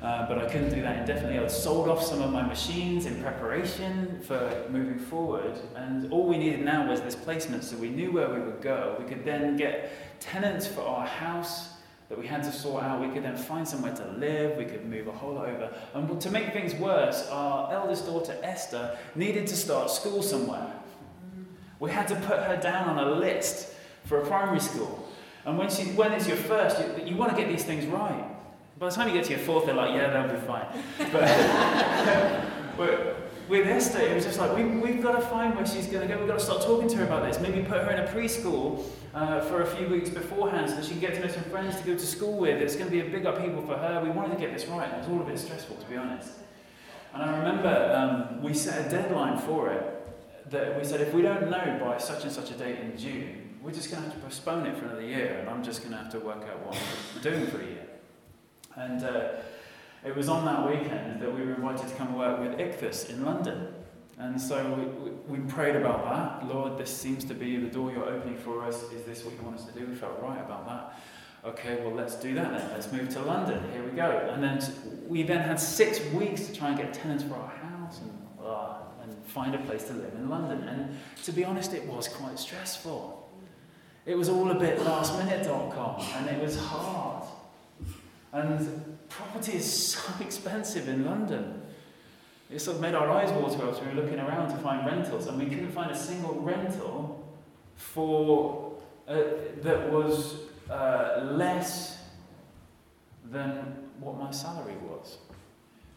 Uh, 0.00 0.28
but 0.28 0.38
I 0.38 0.46
couldn't 0.46 0.72
do 0.72 0.82
that 0.82 1.00
indefinitely. 1.00 1.40
I'd 1.40 1.50
sold 1.50 1.88
off 1.88 2.00
some 2.00 2.22
of 2.22 2.30
my 2.32 2.42
machines 2.42 3.06
in 3.06 3.20
preparation 3.20 4.20
for 4.22 4.66
moving 4.70 5.00
forward, 5.00 5.58
and 5.74 6.10
all 6.12 6.28
we 6.28 6.38
needed 6.38 6.64
now 6.64 6.88
was 6.88 7.00
this 7.00 7.16
placement 7.16 7.64
so 7.64 7.76
we 7.76 7.90
knew 7.90 8.12
where 8.12 8.32
we 8.32 8.40
would 8.40 8.62
go. 8.62 8.96
We 9.00 9.04
could 9.04 9.24
then 9.24 9.56
get 9.56 9.90
tenants 10.20 10.66
for 10.68 10.82
our 10.82 11.06
house 11.06 11.69
that 12.10 12.18
we 12.18 12.26
had 12.26 12.42
to 12.42 12.52
sort 12.52 12.82
out. 12.82 13.00
We 13.00 13.08
could 13.08 13.22
then 13.22 13.36
find 13.36 13.66
somewhere 13.66 13.94
to 13.94 14.04
live, 14.18 14.58
we 14.58 14.66
could 14.66 14.84
move 14.84 15.06
a 15.06 15.12
whole 15.12 15.34
lot 15.34 15.48
over. 15.48 15.72
And 15.94 16.20
to 16.20 16.30
make 16.30 16.52
things 16.52 16.74
worse, 16.74 17.26
our 17.30 17.72
eldest 17.72 18.04
daughter 18.04 18.36
Esther 18.42 18.98
needed 19.14 19.46
to 19.46 19.56
start 19.56 19.90
school 19.90 20.22
somewhere. 20.22 20.72
We 21.78 21.90
had 21.90 22.08
to 22.08 22.16
put 22.16 22.40
her 22.40 22.58
down 22.60 22.88
on 22.88 22.98
a 22.98 23.12
list 23.12 23.72
for 24.04 24.20
a 24.20 24.26
primary 24.26 24.60
school. 24.60 25.08
And 25.46 25.56
when, 25.56 25.70
she, 25.70 25.84
when 25.92 26.12
it's 26.12 26.26
your 26.26 26.36
first, 26.36 26.78
you, 26.80 27.12
you 27.12 27.16
want 27.16 27.30
to 27.30 27.36
get 27.40 27.48
these 27.48 27.64
things 27.64 27.86
right. 27.86 28.24
By 28.78 28.88
the 28.88 28.94
time 28.94 29.08
you 29.08 29.14
get 29.14 29.24
to 29.26 29.30
your 29.30 29.38
fourth, 29.38 29.66
they're 29.66 29.74
like, 29.74 29.94
yeah, 29.94 30.10
they'll 30.10 30.34
be 30.34 30.46
fine. 30.46 30.66
But, 31.12 32.76
but 32.76 33.19
with 33.50 33.66
Esther, 33.66 34.00
it 34.00 34.14
was 34.14 34.24
just 34.24 34.38
like, 34.38 34.56
we, 34.56 34.64
we've 34.64 35.02
got 35.02 35.12
to 35.12 35.20
find 35.26 35.56
where 35.56 35.66
she's 35.66 35.88
going 35.88 36.06
to 36.06 36.14
go. 36.14 36.20
We've 36.20 36.28
got 36.28 36.38
to 36.38 36.44
start 36.44 36.62
talking 36.62 36.88
to 36.88 36.96
her 36.98 37.04
about 37.04 37.24
this. 37.24 37.40
Maybe 37.40 37.62
put 37.62 37.82
her 37.82 37.90
in 37.90 37.98
a 37.98 38.06
preschool 38.06 38.84
uh, 39.12 39.40
for 39.40 39.62
a 39.62 39.66
few 39.66 39.88
weeks 39.88 40.08
beforehand 40.08 40.70
so 40.70 40.76
that 40.76 40.84
she 40.84 40.92
can 40.92 41.00
get 41.00 41.14
to 41.14 41.20
know 41.20 41.26
some 41.26 41.42
friends 41.44 41.76
to 41.76 41.82
go 41.82 41.94
to 41.94 42.06
school 42.06 42.38
with. 42.38 42.62
It's 42.62 42.76
going 42.76 42.86
to 42.86 42.92
be 42.92 43.00
a 43.00 43.10
big 43.10 43.26
upheaval 43.26 43.62
for 43.62 43.76
her. 43.76 44.00
We 44.04 44.10
wanted 44.10 44.34
to 44.34 44.40
get 44.40 44.54
this 44.54 44.66
right. 44.66 44.88
It 44.88 44.98
was 44.98 45.08
all 45.08 45.20
a 45.20 45.24
bit 45.24 45.38
stressful, 45.38 45.76
to 45.76 45.86
be 45.86 45.96
honest. 45.96 46.30
And 47.12 47.24
I 47.24 47.38
remember 47.38 47.92
um, 47.92 48.40
we 48.40 48.54
set 48.54 48.86
a 48.86 48.88
deadline 48.88 49.36
for 49.38 49.70
it 49.70 49.96
that 50.50 50.78
we 50.78 50.84
said 50.84 51.00
if 51.00 51.12
we 51.12 51.22
don't 51.22 51.50
know 51.50 51.80
by 51.84 51.98
such 51.98 52.22
and 52.22 52.32
such 52.32 52.52
a 52.52 52.54
date 52.54 52.78
in 52.78 52.96
June, 52.96 53.58
we're 53.62 53.72
just 53.72 53.90
going 53.90 54.02
to 54.02 54.08
have 54.08 54.16
to 54.16 54.24
postpone 54.24 54.66
it 54.66 54.78
for 54.78 54.84
another 54.84 55.02
year, 55.02 55.38
and 55.40 55.50
I'm 55.50 55.62
just 55.62 55.80
going 55.80 55.92
to 55.92 55.98
have 55.98 56.10
to 56.12 56.20
work 56.20 56.44
out 56.48 56.64
what 56.64 56.78
I'm 57.16 57.22
doing 57.22 57.46
for 57.48 57.60
a 57.60 57.64
year. 57.64 57.86
And 58.76 59.04
uh, 59.04 59.28
it 60.04 60.16
was 60.16 60.28
on 60.28 60.44
that 60.46 60.68
weekend 60.68 61.20
that 61.20 61.32
we 61.32 61.44
were 61.44 61.54
invited 61.54 61.88
to 61.88 61.94
come 61.94 62.14
work 62.14 62.40
with 62.40 62.58
Ichthus 62.58 63.10
in 63.10 63.24
London. 63.24 63.74
And 64.18 64.40
so 64.40 64.62
we, 65.28 65.38
we, 65.38 65.46
prayed 65.48 65.76
about 65.76 66.04
that. 66.04 66.54
Lord, 66.54 66.76
this 66.76 66.94
seems 66.94 67.24
to 67.24 67.34
be 67.34 67.56
the 67.56 67.68
door 67.68 67.90
you're 67.90 68.04
opening 68.04 68.36
for 68.36 68.62
us. 68.62 68.82
Is 68.92 69.04
this 69.04 69.24
what 69.24 69.34
you 69.34 69.42
want 69.42 69.56
us 69.56 69.64
to 69.64 69.72
do? 69.72 69.86
We 69.86 69.94
felt 69.94 70.20
right 70.20 70.38
about 70.38 70.66
that. 70.66 71.00
Okay, 71.42 71.82
well, 71.82 71.94
let's 71.94 72.16
do 72.16 72.34
that 72.34 72.50
then. 72.52 72.70
Let's 72.70 72.92
move 72.92 73.08
to 73.10 73.22
London. 73.22 73.62
Here 73.72 73.82
we 73.82 73.92
go. 73.92 74.30
And 74.30 74.42
then 74.42 74.60
we 75.08 75.22
then 75.22 75.40
had 75.40 75.58
six 75.58 76.00
weeks 76.12 76.46
to 76.48 76.54
try 76.54 76.68
and 76.68 76.76
get 76.76 76.92
tenants 76.92 77.24
for 77.24 77.34
our 77.34 77.48
house 77.48 78.00
and, 78.00 78.12
uh, 78.44 78.74
and 79.02 79.24
find 79.24 79.54
a 79.54 79.58
place 79.58 79.84
to 79.84 79.94
live 79.94 80.12
in 80.14 80.28
London. 80.28 80.68
And 80.68 80.98
to 81.24 81.32
be 81.32 81.42
honest, 81.42 81.72
it 81.72 81.86
was 81.86 82.06
quite 82.06 82.38
stressful. 82.38 83.26
It 84.04 84.18
was 84.18 84.28
all 84.28 84.50
a 84.50 84.54
bit 84.54 84.78
lastminute.com 84.80 86.06
and 86.16 86.28
it 86.28 86.42
was 86.42 86.58
hard. 86.58 87.26
And 88.32 88.98
property 89.10 89.52
is 89.52 89.92
so 89.92 90.00
expensive 90.20 90.88
in 90.88 91.04
London. 91.04 91.60
It 92.50 92.60
sort 92.60 92.76
of 92.76 92.82
made 92.82 92.94
our 92.94 93.10
eyes 93.10 93.30
water 93.30 93.68
as 93.70 93.80
we 93.80 93.88
were 93.88 94.02
looking 94.02 94.18
around 94.18 94.50
to 94.50 94.56
find 94.56 94.86
rentals, 94.86 95.26
and 95.26 95.38
we 95.38 95.44
couldn't 95.44 95.72
find 95.72 95.90
a 95.90 95.96
single 95.96 96.40
rental 96.40 97.24
for 97.76 98.78
uh, 99.06 99.22
that 99.62 99.90
was 99.92 100.36
uh, 100.70 101.28
less 101.32 101.98
than 103.30 103.88
what 104.00 104.18
my 104.18 104.30
salary 104.30 104.76
was. 104.88 105.18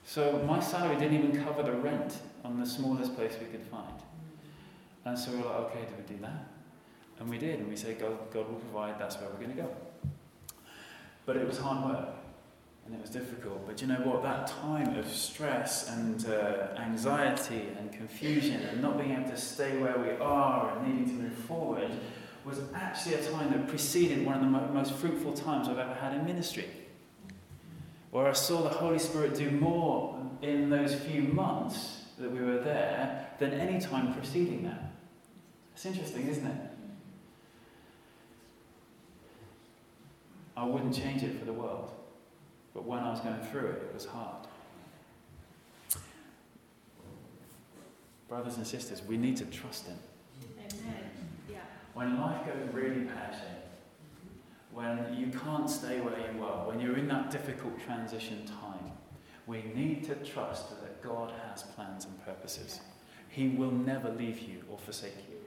So 0.06 0.44
my 0.46 0.60
salary 0.60 0.98
didn't 0.98 1.18
even 1.18 1.44
cover 1.44 1.64
the 1.64 1.72
rent 1.72 2.20
on 2.44 2.60
the 2.60 2.66
smallest 2.66 3.16
place 3.16 3.34
we 3.40 3.48
could 3.48 3.66
find. 3.68 3.94
And 5.06 5.18
so 5.18 5.32
we 5.32 5.38
were 5.38 5.46
like, 5.46 5.58
okay, 5.72 5.86
do 5.86 5.94
we 5.98 6.16
do 6.16 6.22
that? 6.22 6.50
And 7.20 7.30
we 7.30 7.38
did, 7.38 7.60
and 7.60 7.70
we 7.70 7.76
said, 7.76 8.00
God, 8.00 8.18
God 8.34 8.50
will 8.50 8.60
provide, 8.60 9.00
that's 9.00 9.16
where 9.18 9.30
we're 9.30 9.46
going 9.46 9.56
to 9.56 9.62
go. 9.62 9.76
But 11.26 11.38
it 11.38 11.48
was 11.48 11.58
hard 11.58 11.86
work, 11.86 12.10
and 12.86 12.96
it 12.96 13.02
was 13.02 13.10
difficult. 13.10 13.66
But 13.66 13.82
you 13.82 13.88
know 13.88 14.02
what? 14.02 14.24
That 14.24 14.48
time 14.48 14.98
of 14.98 15.08
stress 15.08 15.90
and 15.90 16.26
uh, 16.28 16.68
anxiety 16.78 17.70
and 17.78 17.92
confusion 17.92 18.62
and 18.62 18.82
not 18.82 18.98
being 18.98 19.12
able 19.12 19.30
to 19.30 19.38
stay 19.38 19.78
where 19.78 19.98
we 19.98 20.12
are 20.12 20.78
and 20.78 20.88
needing 20.88 21.18
to 21.18 21.24
move 21.24 21.34
forward 21.34 21.92
was 22.44 22.60
actually 22.76 23.16
a 23.16 23.32
time 23.32 23.52
that 23.52 23.68
preceded 23.70 24.26
one 24.26 24.36
of 24.36 24.42
the 24.42 24.48
mo- 24.48 24.68
most 24.74 24.94
fruitful 24.96 25.34
times 25.34 25.70
I've 25.70 25.78
ever 25.78 25.94
had 25.94 26.14
in 26.14 26.26
ministry. 26.26 26.70
Where 28.12 28.28
I 28.28 28.34
saw 28.34 28.62
the 28.62 28.70
Holy 28.70 29.00
Spirit 29.00 29.34
do 29.36 29.50
more 29.50 30.20
in 30.42 30.70
those 30.70 30.94
few 30.94 31.22
months 31.22 32.02
that 32.20 32.30
we 32.30 32.42
were 32.42 32.60
there 32.60 33.30
than 33.40 33.54
any 33.54 33.80
time 33.80 34.14
preceding 34.14 34.64
that. 34.64 34.92
It's 35.74 35.86
interesting, 35.86 36.28
isn't 36.28 36.46
it? 36.46 36.58
I 40.56 40.66
wouldn't 40.66 40.94
change 40.94 41.24
it 41.24 41.40
for 41.40 41.46
the 41.46 41.54
world. 41.54 41.92
But 42.74 42.86
when 42.86 43.00
I 43.00 43.12
was 43.12 43.20
going 43.20 43.42
through 43.52 43.68
it, 43.68 43.84
it 43.84 43.94
was 43.94 44.06
hard. 44.06 44.48
Brothers 48.28 48.58
and 48.58 48.66
sisters, 48.66 49.04
we 49.04 49.18
need 49.18 49.38
to 49.38 49.46
trust 49.46 49.86
Him. 49.86 49.98
Amen. 50.58 51.10
Yeah. 51.52 51.58
When 51.94 52.20
life 52.20 52.46
goes 52.48 52.74
really 52.74 53.06
pear 53.06 53.24
when 54.74 55.16
you 55.16 55.28
can't 55.28 55.70
stay 55.70 56.02
where 56.02 56.18
you 56.18 56.44
are, 56.44 56.68
when 56.68 56.80
you're 56.80 56.98
in 56.98 57.08
that 57.08 57.30
difficult 57.30 57.80
transition 57.80 58.44
time, 58.46 58.92
we 59.46 59.62
need 59.76 60.04
to 60.06 60.16
trust 60.16 60.82
that 60.82 61.02
God 61.04 61.32
has 61.48 61.64
plans 61.64 62.06
and 62.06 62.26
purposes. 62.26 62.82
He 63.30 63.50
will 63.50 63.72
never 63.72 64.10
leave 64.10 64.40
you 64.40 64.64
or 64.70 64.80
forsake 64.80 65.18
you. 65.30 65.38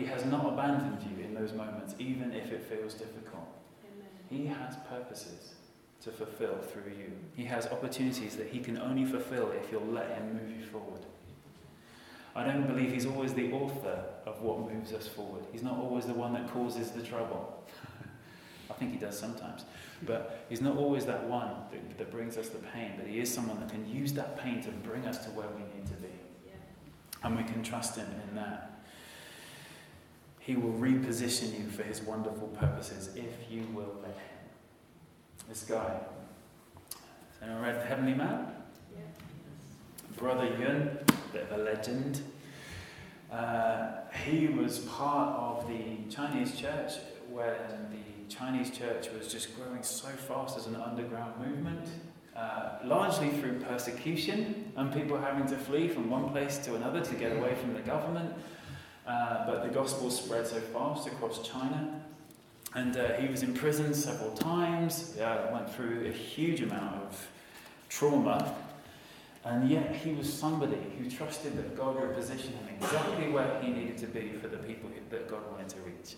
He 0.00 0.06
has 0.06 0.24
not 0.24 0.52
abandoned 0.52 0.98
you 1.02 1.24
in 1.24 1.34
those 1.34 1.52
moments, 1.52 1.94
even 1.98 2.32
if 2.32 2.50
it 2.50 2.64
feels 2.64 2.94
difficult. 2.94 3.46
He 4.28 4.46
has 4.46 4.76
purposes 4.88 5.54
to 6.04 6.10
fulfill 6.10 6.56
through 6.58 6.92
you. 6.98 7.12
He 7.34 7.44
has 7.44 7.66
opportunities 7.66 8.36
that 8.36 8.48
He 8.48 8.60
can 8.60 8.78
only 8.78 9.04
fulfill 9.04 9.50
if 9.52 9.72
you'll 9.72 9.86
let 9.86 10.16
Him 10.16 10.34
move 10.34 10.56
you 10.56 10.64
forward. 10.66 11.00
I 12.36 12.44
don't 12.44 12.66
believe 12.66 12.92
He's 12.92 13.06
always 13.06 13.32
the 13.32 13.50
author 13.52 14.04
of 14.26 14.42
what 14.42 14.70
moves 14.70 14.92
us 14.92 15.06
forward. 15.06 15.44
He's 15.50 15.62
not 15.62 15.78
always 15.78 16.06
the 16.06 16.14
one 16.14 16.34
that 16.34 16.50
causes 16.50 16.90
the 16.90 17.02
trouble. 17.02 17.64
I 18.70 18.74
think 18.74 18.92
He 18.92 18.98
does 18.98 19.18
sometimes. 19.18 19.64
But 20.02 20.44
He's 20.50 20.60
not 20.60 20.76
always 20.76 21.06
that 21.06 21.24
one 21.24 21.50
that, 21.72 21.98
that, 21.98 22.10
brings 22.10 22.36
us 22.36 22.50
the 22.50 22.58
pain, 22.58 22.92
but 22.98 23.06
He 23.06 23.20
is 23.20 23.32
someone 23.32 23.58
that 23.60 23.70
can 23.70 23.88
use 23.88 24.12
that 24.12 24.38
pain 24.38 24.62
to 24.62 24.70
bring 24.70 25.06
us 25.06 25.18
to 25.24 25.30
where 25.30 25.48
we 25.48 25.62
need 25.74 25.86
to 25.86 25.94
be. 25.94 26.08
Yeah. 26.46 26.52
And 27.22 27.36
we 27.36 27.44
can 27.44 27.62
trust 27.62 27.96
Him 27.96 28.08
in 28.28 28.36
that. 28.36 28.74
He 30.44 30.56
will 30.56 30.74
reposition 30.74 31.58
you 31.58 31.70
for 31.70 31.84
his 31.84 32.02
wonderful 32.02 32.48
purposes 32.48 33.08
if 33.16 33.50
you 33.50 33.62
will 33.72 33.96
let 34.02 34.12
him. 34.12 34.33
This 35.48 35.62
guy. 35.64 36.00
Has 36.88 37.42
anyone 37.42 37.62
read 37.62 37.76
The 37.76 37.86
Heavenly 37.86 38.14
Man? 38.14 38.46
Yeah. 38.92 39.02
Brother 40.16 40.46
Yun, 40.58 40.98
a 41.08 41.32
bit 41.32 41.42
of 41.42 41.60
a 41.60 41.62
legend. 41.62 42.22
Uh, 43.30 43.92
he 44.24 44.48
was 44.48 44.78
part 44.80 45.36
of 45.36 45.68
the 45.68 46.10
Chinese 46.10 46.58
church 46.58 46.92
when 47.30 47.54
the 47.90 48.34
Chinese 48.34 48.70
church 48.70 49.08
was 49.16 49.30
just 49.30 49.54
growing 49.56 49.82
so 49.82 50.08
fast 50.08 50.56
as 50.56 50.66
an 50.66 50.76
underground 50.76 51.34
movement. 51.38 51.88
Uh, 52.34 52.78
largely 52.84 53.30
through 53.30 53.60
persecution 53.60 54.72
and 54.76 54.92
people 54.92 55.16
having 55.16 55.46
to 55.46 55.56
flee 55.56 55.88
from 55.88 56.10
one 56.10 56.30
place 56.30 56.58
to 56.58 56.74
another 56.74 57.00
to 57.00 57.14
get 57.14 57.36
away 57.36 57.54
from 57.54 57.74
the 57.74 57.80
government. 57.80 58.32
Uh, 59.06 59.46
but 59.46 59.62
the 59.62 59.68
gospel 59.68 60.10
spread 60.10 60.46
so 60.46 60.58
fast 60.60 61.06
across 61.06 61.46
China. 61.46 62.00
And 62.74 62.96
uh, 62.96 63.12
he 63.14 63.28
was 63.28 63.42
in 63.42 63.54
prison 63.54 63.94
several 63.94 64.32
times, 64.32 65.16
uh, 65.18 65.48
went 65.52 65.72
through 65.72 66.06
a 66.06 66.12
huge 66.12 66.60
amount 66.60 67.02
of 67.02 67.28
trauma. 67.88 68.56
And 69.44 69.68
yet 69.70 69.94
he 69.94 70.12
was 70.12 70.32
somebody 70.32 70.78
who 70.98 71.08
trusted 71.08 71.56
that 71.56 71.76
God 71.76 72.00
would 72.00 72.14
position 72.14 72.52
him 72.52 72.68
exactly 72.76 73.30
where 73.30 73.60
he 73.60 73.70
needed 73.70 73.98
to 73.98 74.06
be 74.06 74.32
for 74.32 74.48
the 74.48 74.56
people 74.56 74.90
that 75.10 75.28
God 75.28 75.40
wanted 75.52 75.68
to 75.68 75.80
reach. 75.80 76.16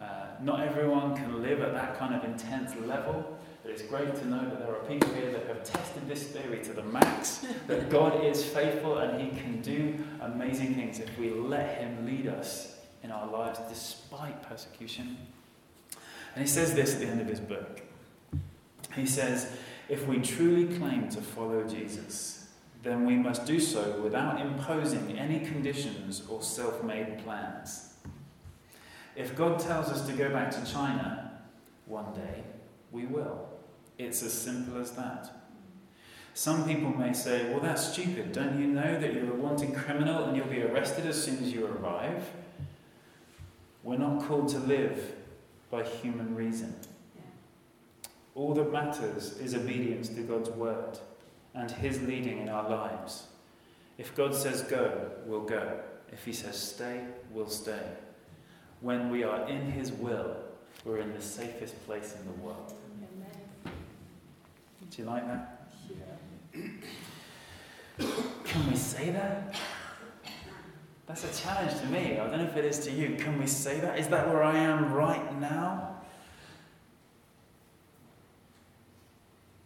Uh, 0.00 0.26
not 0.42 0.60
everyone 0.60 1.16
can 1.16 1.42
live 1.42 1.60
at 1.60 1.74
that 1.74 1.98
kind 1.98 2.14
of 2.14 2.24
intense 2.24 2.74
level, 2.86 3.38
but 3.62 3.72
it's 3.72 3.82
great 3.82 4.14
to 4.14 4.26
know 4.26 4.42
that 4.42 4.58
there 4.58 4.74
are 4.74 4.84
people 4.84 5.12
here 5.14 5.30
that 5.32 5.46
have 5.46 5.64
tested 5.64 6.08
this 6.08 6.24
theory 6.24 6.62
to 6.64 6.72
the 6.72 6.82
max 6.82 7.44
that 7.66 7.90
God 7.90 8.24
is 8.24 8.44
faithful 8.44 8.98
and 8.98 9.20
He 9.20 9.38
can 9.38 9.60
do 9.60 9.98
amazing 10.22 10.74
things 10.74 10.98
if 10.98 11.18
we 11.18 11.30
let 11.30 11.78
Him 11.78 12.06
lead 12.06 12.28
us 12.28 12.78
in 13.02 13.10
our 13.10 13.26
lives 13.26 13.58
despite 13.68 14.42
persecution. 14.42 15.16
And 16.34 16.42
He 16.42 16.48
says 16.48 16.74
this 16.74 16.94
at 16.94 17.00
the 17.00 17.06
end 17.06 17.20
of 17.20 17.28
his 17.28 17.40
book. 17.40 17.82
He 18.94 19.06
says, 19.06 19.50
If 19.88 20.06
we 20.06 20.20
truly 20.20 20.76
claim 20.76 21.08
to 21.10 21.20
follow 21.20 21.64
Jesus, 21.64 22.48
then 22.82 23.04
we 23.04 23.14
must 23.14 23.44
do 23.44 23.60
so 23.60 24.00
without 24.02 24.40
imposing 24.40 25.18
any 25.18 25.40
conditions 25.40 26.22
or 26.28 26.42
self 26.42 26.82
made 26.82 27.18
plans. 27.24 27.94
If 29.16 29.36
God 29.36 29.58
tells 29.58 29.88
us 29.88 30.06
to 30.06 30.12
go 30.12 30.30
back 30.30 30.50
to 30.52 30.72
China 30.72 31.32
one 31.86 32.12
day, 32.14 32.44
we 32.90 33.06
will. 33.06 33.48
It's 33.98 34.22
as 34.22 34.32
simple 34.32 34.80
as 34.80 34.92
that. 34.92 35.30
Some 36.32 36.66
people 36.66 36.90
may 36.90 37.12
say, 37.12 37.50
well, 37.50 37.60
that's 37.60 37.92
stupid. 37.92 38.32
Don't 38.32 38.58
you 38.58 38.68
know 38.68 38.98
that 38.98 39.12
you're 39.12 39.30
a 39.30 39.34
wanted 39.34 39.74
criminal 39.74 40.24
and 40.24 40.36
you'll 40.36 40.46
be 40.46 40.62
arrested 40.62 41.06
as 41.06 41.22
soon 41.22 41.42
as 41.42 41.52
you 41.52 41.66
arrive? 41.66 42.30
We're 43.82 43.98
not 43.98 44.26
called 44.26 44.48
to 44.50 44.58
live 44.58 45.16
by 45.70 45.82
human 45.82 46.34
reason. 46.34 46.74
All 48.34 48.54
that 48.54 48.72
matters 48.72 49.38
is 49.38 49.54
obedience 49.54 50.08
to 50.08 50.22
God's 50.22 50.50
word 50.50 50.98
and 51.54 51.70
His 51.70 52.00
leading 52.02 52.38
in 52.38 52.48
our 52.48 52.68
lives. 52.68 53.24
If 53.98 54.14
God 54.14 54.34
says 54.34 54.62
go, 54.62 55.10
we'll 55.26 55.44
go. 55.44 55.80
If 56.12 56.24
He 56.24 56.32
says 56.32 56.56
stay, 56.56 57.04
we'll 57.32 57.48
stay. 57.48 57.82
When 58.80 59.10
we 59.10 59.24
are 59.24 59.48
in 59.48 59.72
His 59.72 59.92
will, 59.92 60.36
we're 60.84 60.98
in 60.98 61.12
the 61.12 61.20
safest 61.20 61.84
place 61.86 62.14
in 62.18 62.24
the 62.24 62.32
world. 62.44 62.72
Do 64.90 65.02
you 65.02 65.08
like 65.08 65.26
that? 65.26 65.68
Can 68.44 68.70
we 68.70 68.76
say 68.76 69.10
that? 69.10 69.54
That's 71.10 71.40
a 71.40 71.42
challenge 71.42 71.76
to 71.80 71.86
me. 71.86 72.20
I 72.20 72.28
don't 72.28 72.38
know 72.38 72.44
if 72.44 72.56
it 72.56 72.64
is 72.64 72.78
to 72.86 72.92
you. 72.92 73.16
Can 73.16 73.36
we 73.36 73.48
say 73.48 73.80
that? 73.80 73.98
Is 73.98 74.06
that 74.08 74.28
where 74.28 74.44
I 74.44 74.56
am 74.56 74.92
right 74.92 75.40
now? 75.40 75.96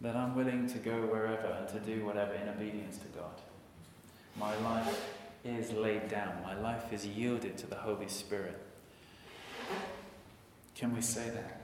That 0.01 0.15
I'm 0.15 0.35
willing 0.35 0.67
to 0.67 0.79
go 0.79 1.01
wherever 1.01 1.45
and 1.45 1.67
to 1.67 1.79
do 1.79 2.03
whatever 2.03 2.33
in 2.33 2.49
obedience 2.49 2.97
to 2.97 3.05
God. 3.09 3.29
My 4.39 4.57
life 4.57 5.13
is 5.43 5.71
laid 5.71 6.09
down, 6.09 6.33
my 6.41 6.59
life 6.59 6.91
is 6.91 7.05
yielded 7.05 7.59
to 7.59 7.67
the 7.67 7.75
Holy 7.75 8.07
Spirit. 8.07 8.59
Can 10.73 10.95
we 10.95 11.01
say 11.01 11.29
that? 11.29 11.61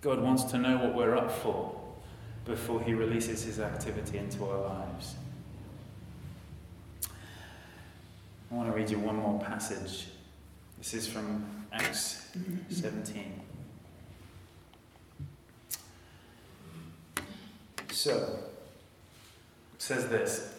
God 0.00 0.20
wants 0.20 0.44
to 0.44 0.58
know 0.58 0.76
what 0.76 0.94
we're 0.94 1.16
up 1.16 1.32
for 1.32 1.80
before 2.44 2.80
he 2.80 2.94
releases 2.94 3.42
his 3.42 3.58
activity 3.58 4.18
into 4.18 4.44
our 4.44 4.60
lives. 4.60 5.16
I 8.50 8.54
want 8.54 8.70
to 8.70 8.76
read 8.76 8.90
you 8.90 8.98
one 8.98 9.16
more 9.16 9.40
passage. 9.40 10.08
This 10.78 10.94
is 10.94 11.06
from 11.06 11.44
Acts 11.72 12.28
17. 12.68 13.40
So, 17.90 18.38
it 19.74 19.82
says 19.82 20.08
this 20.08 20.54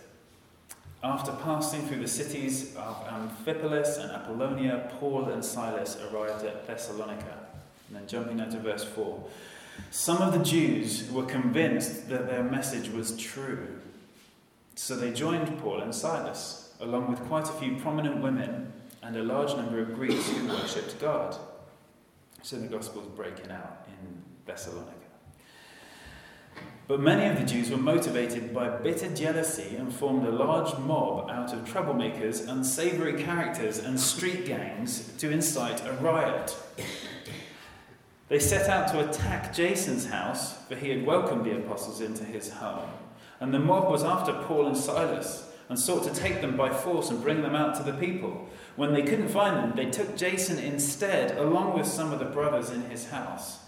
After 1.04 1.32
passing 1.32 1.88
through 1.88 2.00
the 2.00 2.08
cities 2.08 2.76
of 2.76 3.06
Amphipolis 3.08 4.00
and 4.00 4.12
Apollonia, 4.12 4.92
Paul 5.00 5.30
and 5.30 5.44
Silas 5.44 5.98
arrived 6.12 6.44
at 6.44 6.66
Thessalonica. 6.66 7.46
And 7.88 7.98
then 7.98 8.08
jumping 8.08 8.38
down 8.38 8.50
to 8.50 8.60
verse 8.60 8.84
4. 8.84 9.24
Some 9.92 10.22
of 10.22 10.34
the 10.34 10.44
Jews 10.44 11.10
were 11.12 11.26
convinced 11.26 12.10
that 12.10 12.28
their 12.28 12.44
message 12.44 12.90
was 12.90 13.16
true. 13.18 13.80
So 14.76 14.96
they 14.96 15.14
joined 15.14 15.60
Paul 15.60 15.82
and 15.82 15.94
Silas, 15.94 16.65
along 16.80 17.10
with 17.10 17.20
quite 17.26 17.50
a 17.50 17.54
few 17.54 17.76
prominent 17.78 18.22
women 18.22 18.72
and 19.02 19.16
a 19.16 19.24
large 19.24 19.56
number 19.56 19.80
of 19.80 19.96
Greeks 19.96 20.30
who 20.30 20.48
worshipped 20.48 21.00
God. 21.00 21.36
So 22.42 22.58
the 22.58 22.68
gospel 22.68 23.02
is 23.02 23.08
breaking 23.10 23.52
out 23.52 23.88
in 23.88 24.22
Thessalonica. 24.46 24.92
But 26.88 27.00
many 27.00 27.26
of 27.26 27.40
the 27.40 27.46
Jews 27.46 27.72
were 27.72 27.78
motivated 27.78 28.54
by 28.54 28.70
bitter 28.70 29.14
jealousy 29.14 29.76
and 29.76 29.92
formed 29.92 30.28
a 30.28 30.32
large 30.32 30.78
mob 30.78 31.32
out 31.32 31.52
of 31.52 31.68
troublemakers, 31.68 32.48
unsavory 32.48 33.24
characters, 33.24 33.80
and 33.80 34.00
street 34.00 34.46
gangs 34.46 35.12
to 35.18 35.32
incite 35.32 35.84
a 35.86 35.94
riot. 35.94 36.56
They 38.28 38.38
set 38.38 38.70
out 38.70 38.88
to 38.90 39.08
attack 39.08 39.54
Jason's 39.54 40.06
house, 40.06 40.58
for 40.68 40.76
he 40.76 40.90
had 40.90 41.06
welcomed 41.06 41.46
the 41.46 41.58
apostles 41.58 42.02
into 42.02 42.24
his 42.24 42.52
home. 42.52 42.90
And 43.40 43.52
the 43.52 43.60
mob 43.60 43.90
was 43.90 44.04
after 44.04 44.34
Paul 44.34 44.68
and 44.68 44.78
Silas 44.78 45.45
and 45.70 45.80
sought 45.80 46.04
to 46.04 46.14
take 46.14 46.42
them 46.42 46.56
by 46.56 46.70
force 46.70 47.10
and 47.10 47.22
bring 47.22 47.42
them 47.42 47.56
out 47.56 47.76
to 47.76 47.84
the 47.84 47.98
people. 47.98 48.48
When 48.76 48.94
they 48.94 49.04
couldn't 49.04 49.30
find 49.30 49.58
them, 49.58 49.76
they 49.76 49.90
took 49.90 50.16
Jason 50.16 50.60
instead, 50.60 51.38
along 51.38 51.78
with 51.78 51.88
some 51.88 52.12
of 52.12 52.20
the 52.20 52.26
brothers 52.26 52.70
in 52.70 52.84
his 52.90 53.10
house, 53.10 53.60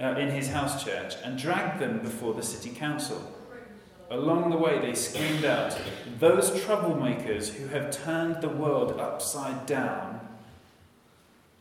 uh, 0.00 0.16
in 0.18 0.30
his 0.30 0.48
house 0.48 0.84
church, 0.84 1.14
and 1.24 1.38
dragged 1.38 1.80
them 1.80 2.00
before 2.00 2.34
the 2.34 2.42
city 2.42 2.70
council. 2.70 3.34
Along 4.10 4.50
the 4.50 4.56
way, 4.56 4.80
they 4.80 4.94
screamed 4.94 5.44
out, 5.44 5.78
Those 6.18 6.50
troublemakers 6.50 7.50
who 7.50 7.68
have 7.68 7.90
turned 7.90 8.40
the 8.40 8.48
world 8.48 8.98
upside 8.98 9.66
down 9.66 10.20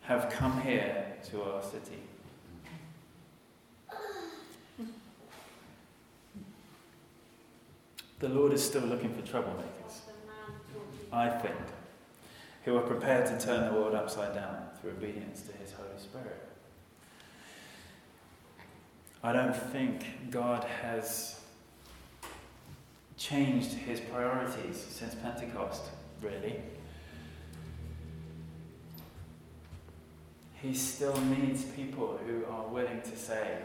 have 0.01 0.29
come 0.29 0.61
here 0.61 1.13
to 1.29 1.43
our 1.43 1.61
city. 1.61 1.99
The 8.19 8.29
Lord 8.29 8.51
is 8.51 8.63
still 8.63 8.81
looking 8.81 9.13
for 9.13 9.21
troublemakers, 9.21 9.99
I 11.13 11.29
think, 11.29 11.55
who 12.65 12.75
are 12.75 12.81
prepared 12.81 13.27
to 13.27 13.45
turn 13.45 13.71
the 13.71 13.79
world 13.79 13.93
upside 13.93 14.33
down 14.33 14.57
through 14.81 14.91
obedience 14.91 15.43
to 15.43 15.51
His 15.57 15.71
Holy 15.73 15.99
Spirit. 15.99 16.49
I 19.23 19.33
don't 19.33 19.55
think 19.55 20.31
God 20.31 20.63
has 20.63 21.41
changed 23.17 23.73
His 23.73 23.99
priorities 23.99 24.83
since 24.89 25.13
Pentecost, 25.13 25.83
really. 26.19 26.55
He 30.55 30.73
still 30.73 31.15
needs 31.21 31.65
people 31.65 32.19
who 32.25 32.45
are 32.51 32.67
willing 32.67 33.01
to 33.01 33.15
say, 33.15 33.59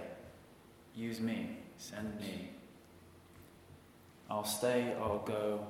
Use 0.94 1.20
me, 1.20 1.56
send 1.78 2.20
me. 2.20 2.50
I'll 4.32 4.44
stay, 4.44 4.94
I'll 4.98 5.18
go, 5.18 5.60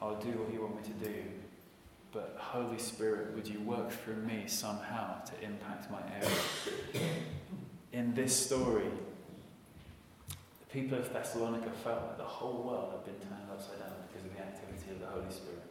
I'll 0.00 0.20
do 0.20 0.28
what 0.28 0.54
you 0.54 0.62
want 0.62 0.76
me 0.76 0.82
to 0.84 1.10
do. 1.10 1.22
But 2.12 2.36
Holy 2.38 2.78
Spirit, 2.78 3.34
would 3.34 3.48
you 3.48 3.60
work 3.60 3.90
through 3.90 4.22
me 4.22 4.44
somehow 4.46 5.24
to 5.24 5.32
impact 5.44 5.90
my 5.90 5.98
area? 6.14 7.10
In 7.92 8.14
this 8.14 8.46
story, 8.46 8.84
the 10.28 10.66
people 10.72 10.96
of 10.96 11.12
Thessalonica 11.12 11.70
felt 11.82 12.02
like 12.02 12.18
the 12.18 12.22
whole 12.22 12.62
world 12.62 12.92
had 12.92 13.04
been 13.04 13.28
turned 13.28 13.50
upside 13.50 13.80
down 13.80 13.96
because 14.06 14.24
of 14.24 14.36
the 14.36 14.42
activity 14.42 14.92
of 14.92 15.00
the 15.00 15.06
Holy 15.06 15.32
Spirit. 15.32 15.62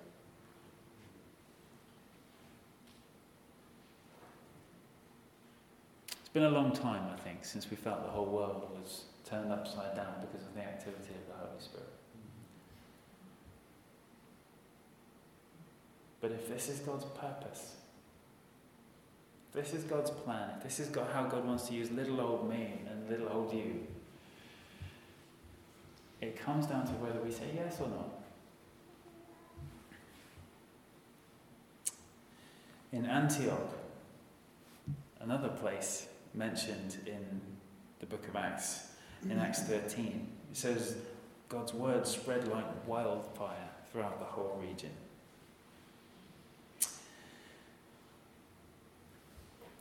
It's 6.10 6.30
been 6.34 6.44
a 6.44 6.50
long 6.50 6.74
time, 6.74 7.10
I 7.10 7.16
think, 7.22 7.46
since 7.46 7.70
we 7.72 7.78
felt 7.78 8.04
the 8.04 8.12
whole 8.12 8.26
world 8.26 8.68
was 8.78 9.06
turned 9.26 9.52
upside 9.52 9.96
down 9.96 10.14
because 10.22 10.46
of 10.48 10.54
the 10.54 10.62
activity 10.62 11.14
of 11.14 11.28
the 11.28 11.48
Holy 11.48 11.60
Spirit. 11.60 11.90
But 16.22 16.32
if 16.32 16.48
this 16.48 16.70
is 16.70 16.80
God's 16.80 17.06
purpose, 17.06 17.76
this 19.54 19.74
is 19.74 19.84
God's 19.84 20.12
plan, 20.12 20.50
if 20.58 20.64
this 20.64 20.80
is 20.80 20.90
God, 20.90 21.08
how 21.14 21.24
God 21.24 21.46
wants 21.46 21.68
to 21.68 21.74
use 21.74 21.92
little 21.92 22.20
old 22.20 22.50
me 22.50 22.82
and 22.90 23.10
little 23.10 23.30
old 23.30 23.54
you, 23.54 23.88
it 26.22 26.40
comes 26.40 26.66
down 26.66 26.86
to 26.86 26.94
whether 26.94 27.22
we 27.22 27.32
say 27.32 27.46
yes 27.56 27.80
or 27.80 27.88
not. 27.88 28.10
In 32.92 33.06
Antioch, 33.06 33.72
another 35.20 35.50
place 35.50 36.08
mentioned 36.34 36.98
in 37.06 37.42
the 38.00 38.06
book 38.06 38.28
of 38.28 38.36
Acts, 38.36 38.88
in 39.24 39.40
Acts 39.40 39.64
13. 39.64 40.28
It 40.52 40.58
says, 40.58 40.96
God's 41.50 41.74
word 41.74 42.08
spread 42.08 42.48
like 42.48 42.66
wildfire 42.88 43.70
throughout 43.92 44.20
the 44.20 44.26
whole 44.26 44.60
region. 44.62 44.92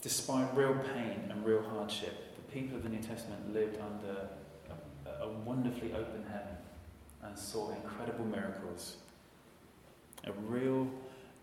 Despite 0.01 0.55
real 0.55 0.75
pain 0.93 1.31
and 1.31 1.43
real 1.43 1.63
hardship, 1.63 2.35
the 2.35 2.53
people 2.53 2.77
of 2.77 2.83
the 2.83 2.89
New 2.89 3.01
Testament 3.01 3.53
lived 3.53 3.79
under 3.81 4.29
a, 5.19 5.27
wonderfully 5.43 5.93
open 5.93 6.23
heaven 6.31 6.55
and 7.23 7.37
saw 7.37 7.71
incredible 7.71 8.25
miracles. 8.25 8.97
A 10.25 10.31
real 10.47 10.87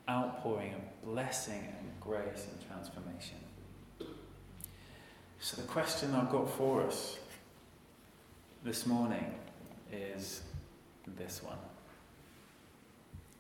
outpouring 0.09 0.75
of 0.75 1.05
blessing 1.05 1.75
and 1.79 2.01
grace 2.01 2.47
and 2.51 2.69
transformation. 2.69 3.39
So, 5.41 5.61
the 5.61 5.67
question 5.67 6.15
I've 6.15 6.31
got 6.31 6.49
for 6.49 6.83
us 6.83 7.19
this 8.65 8.87
morning 8.87 9.35
is 9.93 10.43
this 11.19 11.43
one 11.43 11.59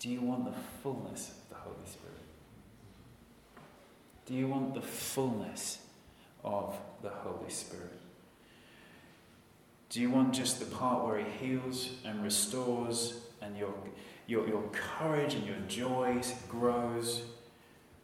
Do 0.00 0.08
you 0.08 0.20
want 0.20 0.44
the 0.44 0.58
fullness 0.82 1.30
of 1.30 1.48
the 1.48 1.54
Holy 1.54 1.86
Spirit? 1.86 2.16
Do 4.26 4.34
you 4.34 4.48
want 4.48 4.74
the 4.74 4.82
fullness 4.82 5.78
of 6.42 6.76
the 7.02 7.10
Holy 7.10 7.50
Spirit? 7.50 7.98
Do 9.90 10.00
you 10.00 10.10
want 10.10 10.32
just 10.32 10.58
the 10.58 10.66
part 10.66 11.06
where 11.06 11.18
He 11.18 11.46
heals 11.46 11.90
and 12.04 12.22
restores 12.24 13.20
and 13.40 13.56
your, 13.56 13.74
your, 14.26 14.48
your 14.48 14.62
courage 14.72 15.34
and 15.34 15.46
your 15.46 15.58
joy 15.68 16.20
grows? 16.48 17.22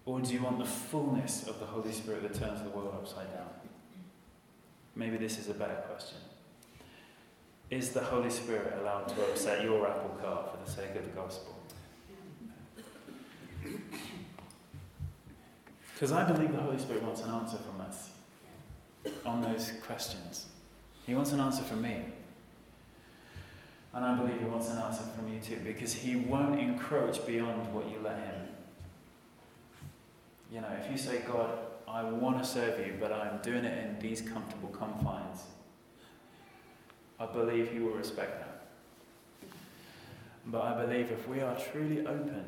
Or 0.04 0.20
do 0.20 0.32
you 0.32 0.42
want 0.42 0.58
the 0.58 0.64
fullness 0.64 1.46
of 1.48 1.58
the 1.58 1.66
Holy 1.66 1.92
Spirit 1.92 2.22
that 2.22 2.34
turns 2.34 2.62
the 2.62 2.70
world 2.70 2.94
upside 2.94 3.32
down? 3.34 3.48
Maybe 4.94 5.16
this 5.16 5.38
is 5.38 5.48
a 5.48 5.54
better 5.54 5.76
question. 5.88 6.18
Is 7.70 7.90
the 7.90 8.00
Holy 8.00 8.30
Spirit 8.30 8.74
allowed 8.80 9.08
to 9.08 9.22
upset 9.24 9.62
your 9.62 9.86
apple 9.86 10.16
cart 10.22 10.50
for 10.50 10.64
the 10.64 10.70
sake 10.70 10.94
of 10.96 11.04
the 11.04 11.10
gospel? 11.10 11.54
Because 15.92 16.12
I 16.12 16.30
believe 16.30 16.52
the 16.52 16.60
Holy 16.60 16.78
Spirit 16.78 17.02
wants 17.02 17.22
an 17.22 17.30
answer 17.30 17.58
from 17.58 17.80
us 17.82 18.10
on 19.26 19.42
those 19.42 19.72
questions. 19.84 20.46
He 21.06 21.14
wants 21.14 21.32
an 21.32 21.40
answer 21.40 21.62
from 21.62 21.82
me. 21.82 22.04
And 23.92 24.04
I 24.04 24.14
believe 24.14 24.38
He 24.38 24.46
wants 24.46 24.70
an 24.70 24.78
answer 24.78 25.02
from 25.16 25.32
you 25.32 25.40
too, 25.40 25.58
because 25.64 25.92
He 25.92 26.16
won't 26.16 26.58
encroach 26.58 27.26
beyond 27.26 27.74
what 27.74 27.90
you 27.90 27.98
let 28.02 28.18
Him. 28.18 28.48
You 30.52 30.60
know, 30.62 30.68
if 30.82 30.90
you 30.90 30.96
say, 30.96 31.20
God, 31.26 31.50
I 31.86 32.04
want 32.04 32.38
to 32.38 32.48
serve 32.48 32.78
you, 32.78 32.94
but 33.00 33.12
I'm 33.12 33.40
doing 33.42 33.64
it 33.64 33.84
in 33.84 33.98
these 33.98 34.20
comfortable 34.22 34.68
confines. 34.68 35.42
I 37.20 37.26
believe 37.26 37.70
He 37.70 37.80
will 37.80 37.92
respect 37.92 38.40
that. 38.40 38.48
But 40.46 40.62
I 40.62 40.84
believe 40.84 41.10
if 41.10 41.28
we 41.28 41.40
are 41.40 41.56
truly 41.72 42.06
open 42.06 42.44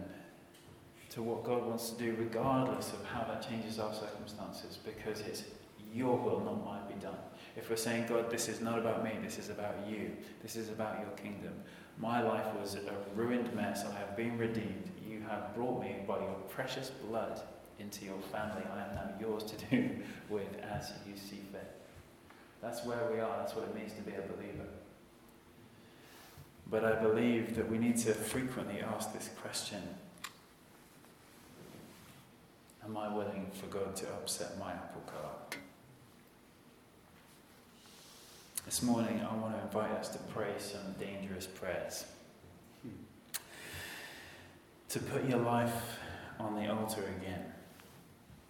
to 1.11 1.23
what 1.23 1.45
God 1.45 1.67
wants 1.67 1.91
to 1.91 1.99
do, 1.99 2.17
regardless 2.19 2.93
of 2.93 3.05
how 3.05 3.25
that 3.25 3.47
changes 3.47 3.79
our 3.79 3.93
circumstances, 3.93 4.79
because 4.85 5.21
it's 5.21 5.45
your 5.93 6.17
will, 6.17 6.41
not 6.41 6.65
mine, 6.65 6.81
be 6.89 6.95
done. 7.01 7.19
If 7.57 7.69
we're 7.69 7.77
saying, 7.77 8.07
God, 8.09 8.31
this 8.31 8.49
is 8.49 8.61
not 8.61 8.79
about 8.79 9.05
me, 9.05 9.11
this 9.23 9.39
is 9.39 9.51
about 9.51 9.75
you, 9.89 10.13
this 10.43 10.57
is 10.57 10.69
about 10.69 11.01
your 11.01 11.11
kingdom. 11.11 11.53
My 11.99 12.23
life 12.23 12.47
was 12.59 12.77
a 12.77 12.81
ruined 13.15 13.53
mess. 13.55 13.85
I 13.85 13.99
have 13.99 14.17
been 14.17 14.39
redeemed. 14.39 14.91
You 15.07 15.21
have 15.29 15.55
brought 15.55 15.83
me 15.83 15.97
by 16.07 16.19
your 16.19 16.37
precious 16.49 16.91
blood 16.91 17.41
into 17.79 18.05
your 18.05 18.21
family. 18.33 18.63
I 18.73 18.89
am 18.89 18.95
now 18.95 19.11
yours 19.21 19.43
to 19.45 19.57
do 19.67 19.91
with 20.31 20.49
as 20.63 20.93
you 21.07 21.17
see 21.17 21.41
fit. 21.53 21.80
That's 22.63 22.85
where 22.85 23.09
we 23.13 23.21
are. 23.21 23.39
That's 23.39 23.55
what 23.55 23.65
it 23.65 23.75
means 23.75 23.93
to 23.95 24.03
be 24.03 24.13
a 24.13 24.21
believer. 24.21 24.69
But 26.71 26.85
I 26.85 27.01
believe 27.01 27.57
that 27.57 27.69
we 27.69 27.79
need 27.79 27.97
to 27.99 28.15
frequently 28.15 28.81
ask 28.81 29.13
this 29.13 29.31
question 29.41 29.83
Am 32.85 32.97
I 32.97 33.15
willing 33.15 33.51
for 33.53 33.67
God 33.67 33.95
to 33.97 34.07
upset 34.09 34.59
my 34.59 34.73
apple 34.73 35.03
cart? 35.07 35.57
This 38.65 38.83
morning, 38.83 39.21
I 39.21 39.35
want 39.37 39.57
to 39.57 39.63
invite 39.63 39.91
us 39.93 40.09
to 40.11 40.19
pray 40.35 40.53
some 40.59 40.95
dangerous 40.99 41.47
prayers. 41.47 42.05
To 44.91 44.99
put 44.99 45.29
your 45.29 45.39
life 45.39 45.99
on 46.41 46.57
the 46.57 46.69
altar 46.69 47.05
again 47.21 47.45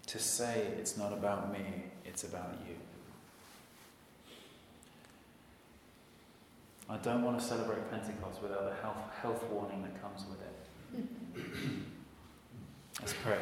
to 0.07 0.19
say 0.19 0.67
it's 0.79 0.97
not 0.97 1.13
about 1.13 1.53
me, 1.53 1.85
it's 2.05 2.25
about 2.25 2.55
you. 2.67 2.75
I 6.91 6.97
don't 6.97 7.23
want 7.23 7.39
to 7.39 7.45
celebrate 7.45 7.89
Pentecost 7.89 8.43
without 8.43 8.65
the 8.65 8.83
health, 8.83 8.97
health 9.23 9.45
warning 9.45 9.81
that 9.83 10.03
comes 10.03 10.25
with 10.29 10.43
it. 10.43 11.07
Let's 13.01 13.15
pray. 13.23 13.39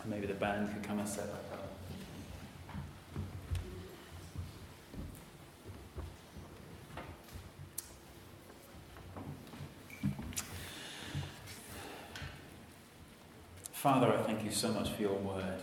And 0.00 0.10
Maybe 0.10 0.26
the 0.26 0.32
band 0.32 0.72
could 0.72 0.82
come 0.82 1.00
and 1.00 1.06
set 1.06 1.26
that 1.26 1.34
up. 1.52 1.66
Father, 13.72 14.14
I 14.14 14.22
thank 14.22 14.44
you 14.44 14.50
so 14.50 14.72
much 14.72 14.88
for 14.88 15.02
your 15.02 15.16
word. 15.16 15.62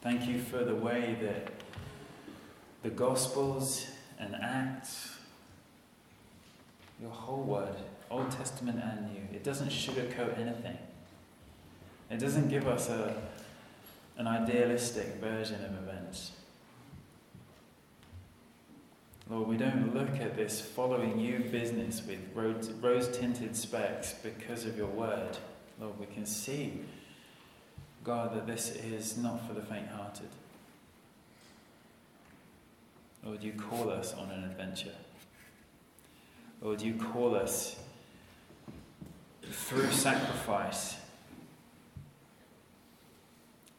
Thank 0.00 0.26
you 0.26 0.40
for 0.40 0.64
the 0.64 0.74
way 0.74 1.18
that 1.20 1.65
the 2.86 2.92
Gospels 2.92 3.88
and 4.20 4.36
Acts, 4.36 5.16
your 7.02 7.10
whole 7.10 7.42
word, 7.42 7.74
Old 8.12 8.30
Testament 8.30 8.80
and 8.80 9.12
New, 9.12 9.22
it 9.36 9.42
doesn't 9.42 9.70
sugarcoat 9.70 10.38
anything. 10.38 10.78
It 12.12 12.20
doesn't 12.20 12.48
give 12.48 12.68
us 12.68 12.88
a, 12.88 13.20
an 14.18 14.28
idealistic 14.28 15.16
version 15.16 15.64
of 15.64 15.72
events. 15.82 16.30
Lord, 19.28 19.48
we 19.48 19.56
don't 19.56 19.92
look 19.92 20.20
at 20.20 20.36
this 20.36 20.60
following 20.60 21.18
you 21.18 21.40
business 21.50 22.00
with 22.06 22.20
rose 22.36 23.08
tinted 23.08 23.56
specs 23.56 24.14
because 24.22 24.64
of 24.64 24.78
your 24.78 24.86
word. 24.86 25.36
Lord, 25.80 25.98
we 25.98 26.06
can 26.06 26.24
see, 26.24 26.82
God, 28.04 28.36
that 28.36 28.46
this 28.46 28.76
is 28.76 29.16
not 29.16 29.44
for 29.44 29.54
the 29.54 29.62
faint 29.62 29.88
hearted. 29.88 30.28
Lord, 33.26 33.42
you 33.42 33.52
call 33.52 33.90
us 33.90 34.14
on 34.14 34.30
an 34.30 34.44
adventure. 34.44 34.94
Lord, 36.62 36.80
you 36.80 36.94
call 36.94 37.34
us 37.34 37.76
through 39.50 39.90
sacrifice, 39.90 40.96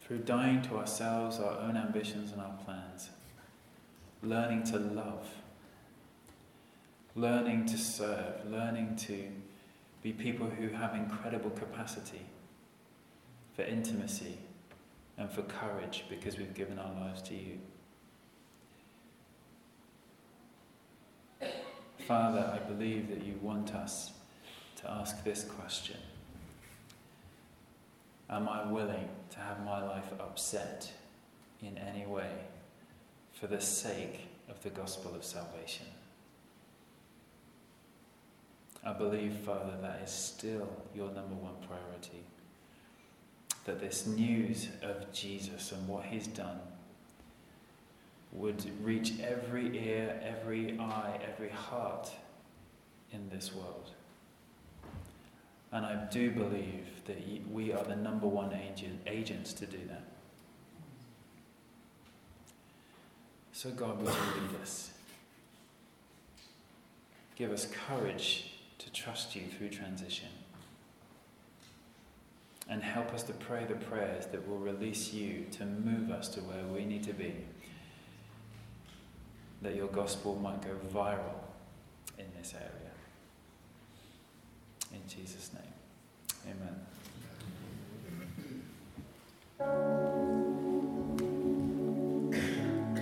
through 0.02 0.20
dying 0.20 0.62
to 0.64 0.78
ourselves, 0.78 1.40
our 1.40 1.60
own 1.60 1.78
ambitions, 1.78 2.34
and 2.34 2.42
our 2.42 2.58
plans 2.66 3.10
learning 4.24 4.64
to 4.64 4.78
love, 4.78 5.28
learning 7.16 7.66
to 7.68 7.78
serve, 7.78 8.46
learning 8.50 8.96
to 8.96 9.28
be 10.02 10.12
people 10.12 10.48
who 10.48 10.70
have 10.70 10.96
incredible 10.96 11.52
capacity 11.52 12.22
for 13.56 13.64
intimacy 13.64 14.38
and 15.18 15.32
for 15.32 15.42
courage 15.44 16.06
because 16.10 16.38
we've 16.38 16.54
given 16.54 16.78
our 16.78 16.94
lives 16.94 17.22
to 17.22 17.34
you. 17.34 17.58
Father, 22.08 22.52
I 22.54 22.60
believe 22.68 23.10
that 23.10 23.24
you 23.24 23.36
want 23.42 23.76
us 23.76 24.12
to 24.78 24.90
ask 24.90 25.24
this 25.24 25.44
question 25.44 25.98
Am 28.30 28.48
I 28.48 28.72
willing 28.72 29.10
to 29.32 29.40
have 29.40 29.64
my 29.64 29.84
life 29.84 30.12
upset 30.20 30.92
in 31.62 31.78
any 31.78 32.06
way? 32.06 32.32
for 33.40 33.48
the 33.48 33.62
sake 33.62 34.28
of 34.50 34.62
the 34.64 34.70
gospel 34.70 35.14
of 35.14 35.24
salvation. 35.24 35.86
I 38.84 38.94
believe, 38.94 39.34
Father, 39.34 39.74
that 39.82 40.02
is 40.04 40.12
still 40.12 40.68
your 40.96 41.12
number 41.12 41.36
one 41.36 41.56
priority. 41.68 42.24
That 43.66 43.80
this 43.80 44.08
news 44.08 44.70
of 44.82 45.12
Jesus 45.12 45.72
and 45.72 45.88
what 45.88 46.06
he's 46.06 46.28
done 46.28 46.60
would 48.32 48.64
reach 48.84 49.14
every 49.22 49.78
ear, 49.78 50.20
every 50.24 50.78
eye, 50.80 51.20
every 51.28 51.50
heart 51.50 52.12
in 53.12 53.30
this 53.30 53.54
world. 53.54 53.92
And 55.72 55.86
I 55.86 56.06
do 56.12 56.32
believe 56.32 56.88
that 57.06 57.18
we 57.52 57.74
are 57.74 57.84
the 57.84 57.96
number 57.96 58.28
one 58.28 58.54
agent, 58.54 59.02
agents 59.06 59.54
to 59.54 59.66
do 59.66 59.80
that. 59.90 60.04
So, 63.52 63.72
God, 63.72 64.02
would 64.02 64.14
you 64.14 64.42
lead 64.42 64.62
us? 64.62 64.92
Give 67.36 67.52
us 67.52 67.68
courage 67.88 68.54
to 68.80 68.92
trust 68.92 69.36
you 69.36 69.44
through 69.48 69.70
transition. 69.70 70.30
And 72.70 72.84
help 72.84 73.14
us 73.14 73.24
to 73.24 73.34
pray 73.34 73.66
the 73.66 73.76
prayers 73.76 74.26
that 74.28 74.48
will 74.48 74.58
release 74.58 75.14
you 75.14 75.46
to 75.52 75.66
move 75.66 76.12
us 76.12 76.28
to 76.30 76.42
where 76.42 76.66
we 76.66 76.86
need 76.86 77.04
to 77.04 77.14
be 77.14 77.34
that 79.62 79.76
your 79.76 79.88
gospel 79.88 80.36
might 80.36 80.62
go 80.62 80.70
viral 80.94 81.36
in 82.18 82.26
this 82.38 82.54
area. 82.54 82.92
In 84.94 85.02
Jesus' 85.08 85.52
name, 85.54 86.54
amen. 89.60 90.07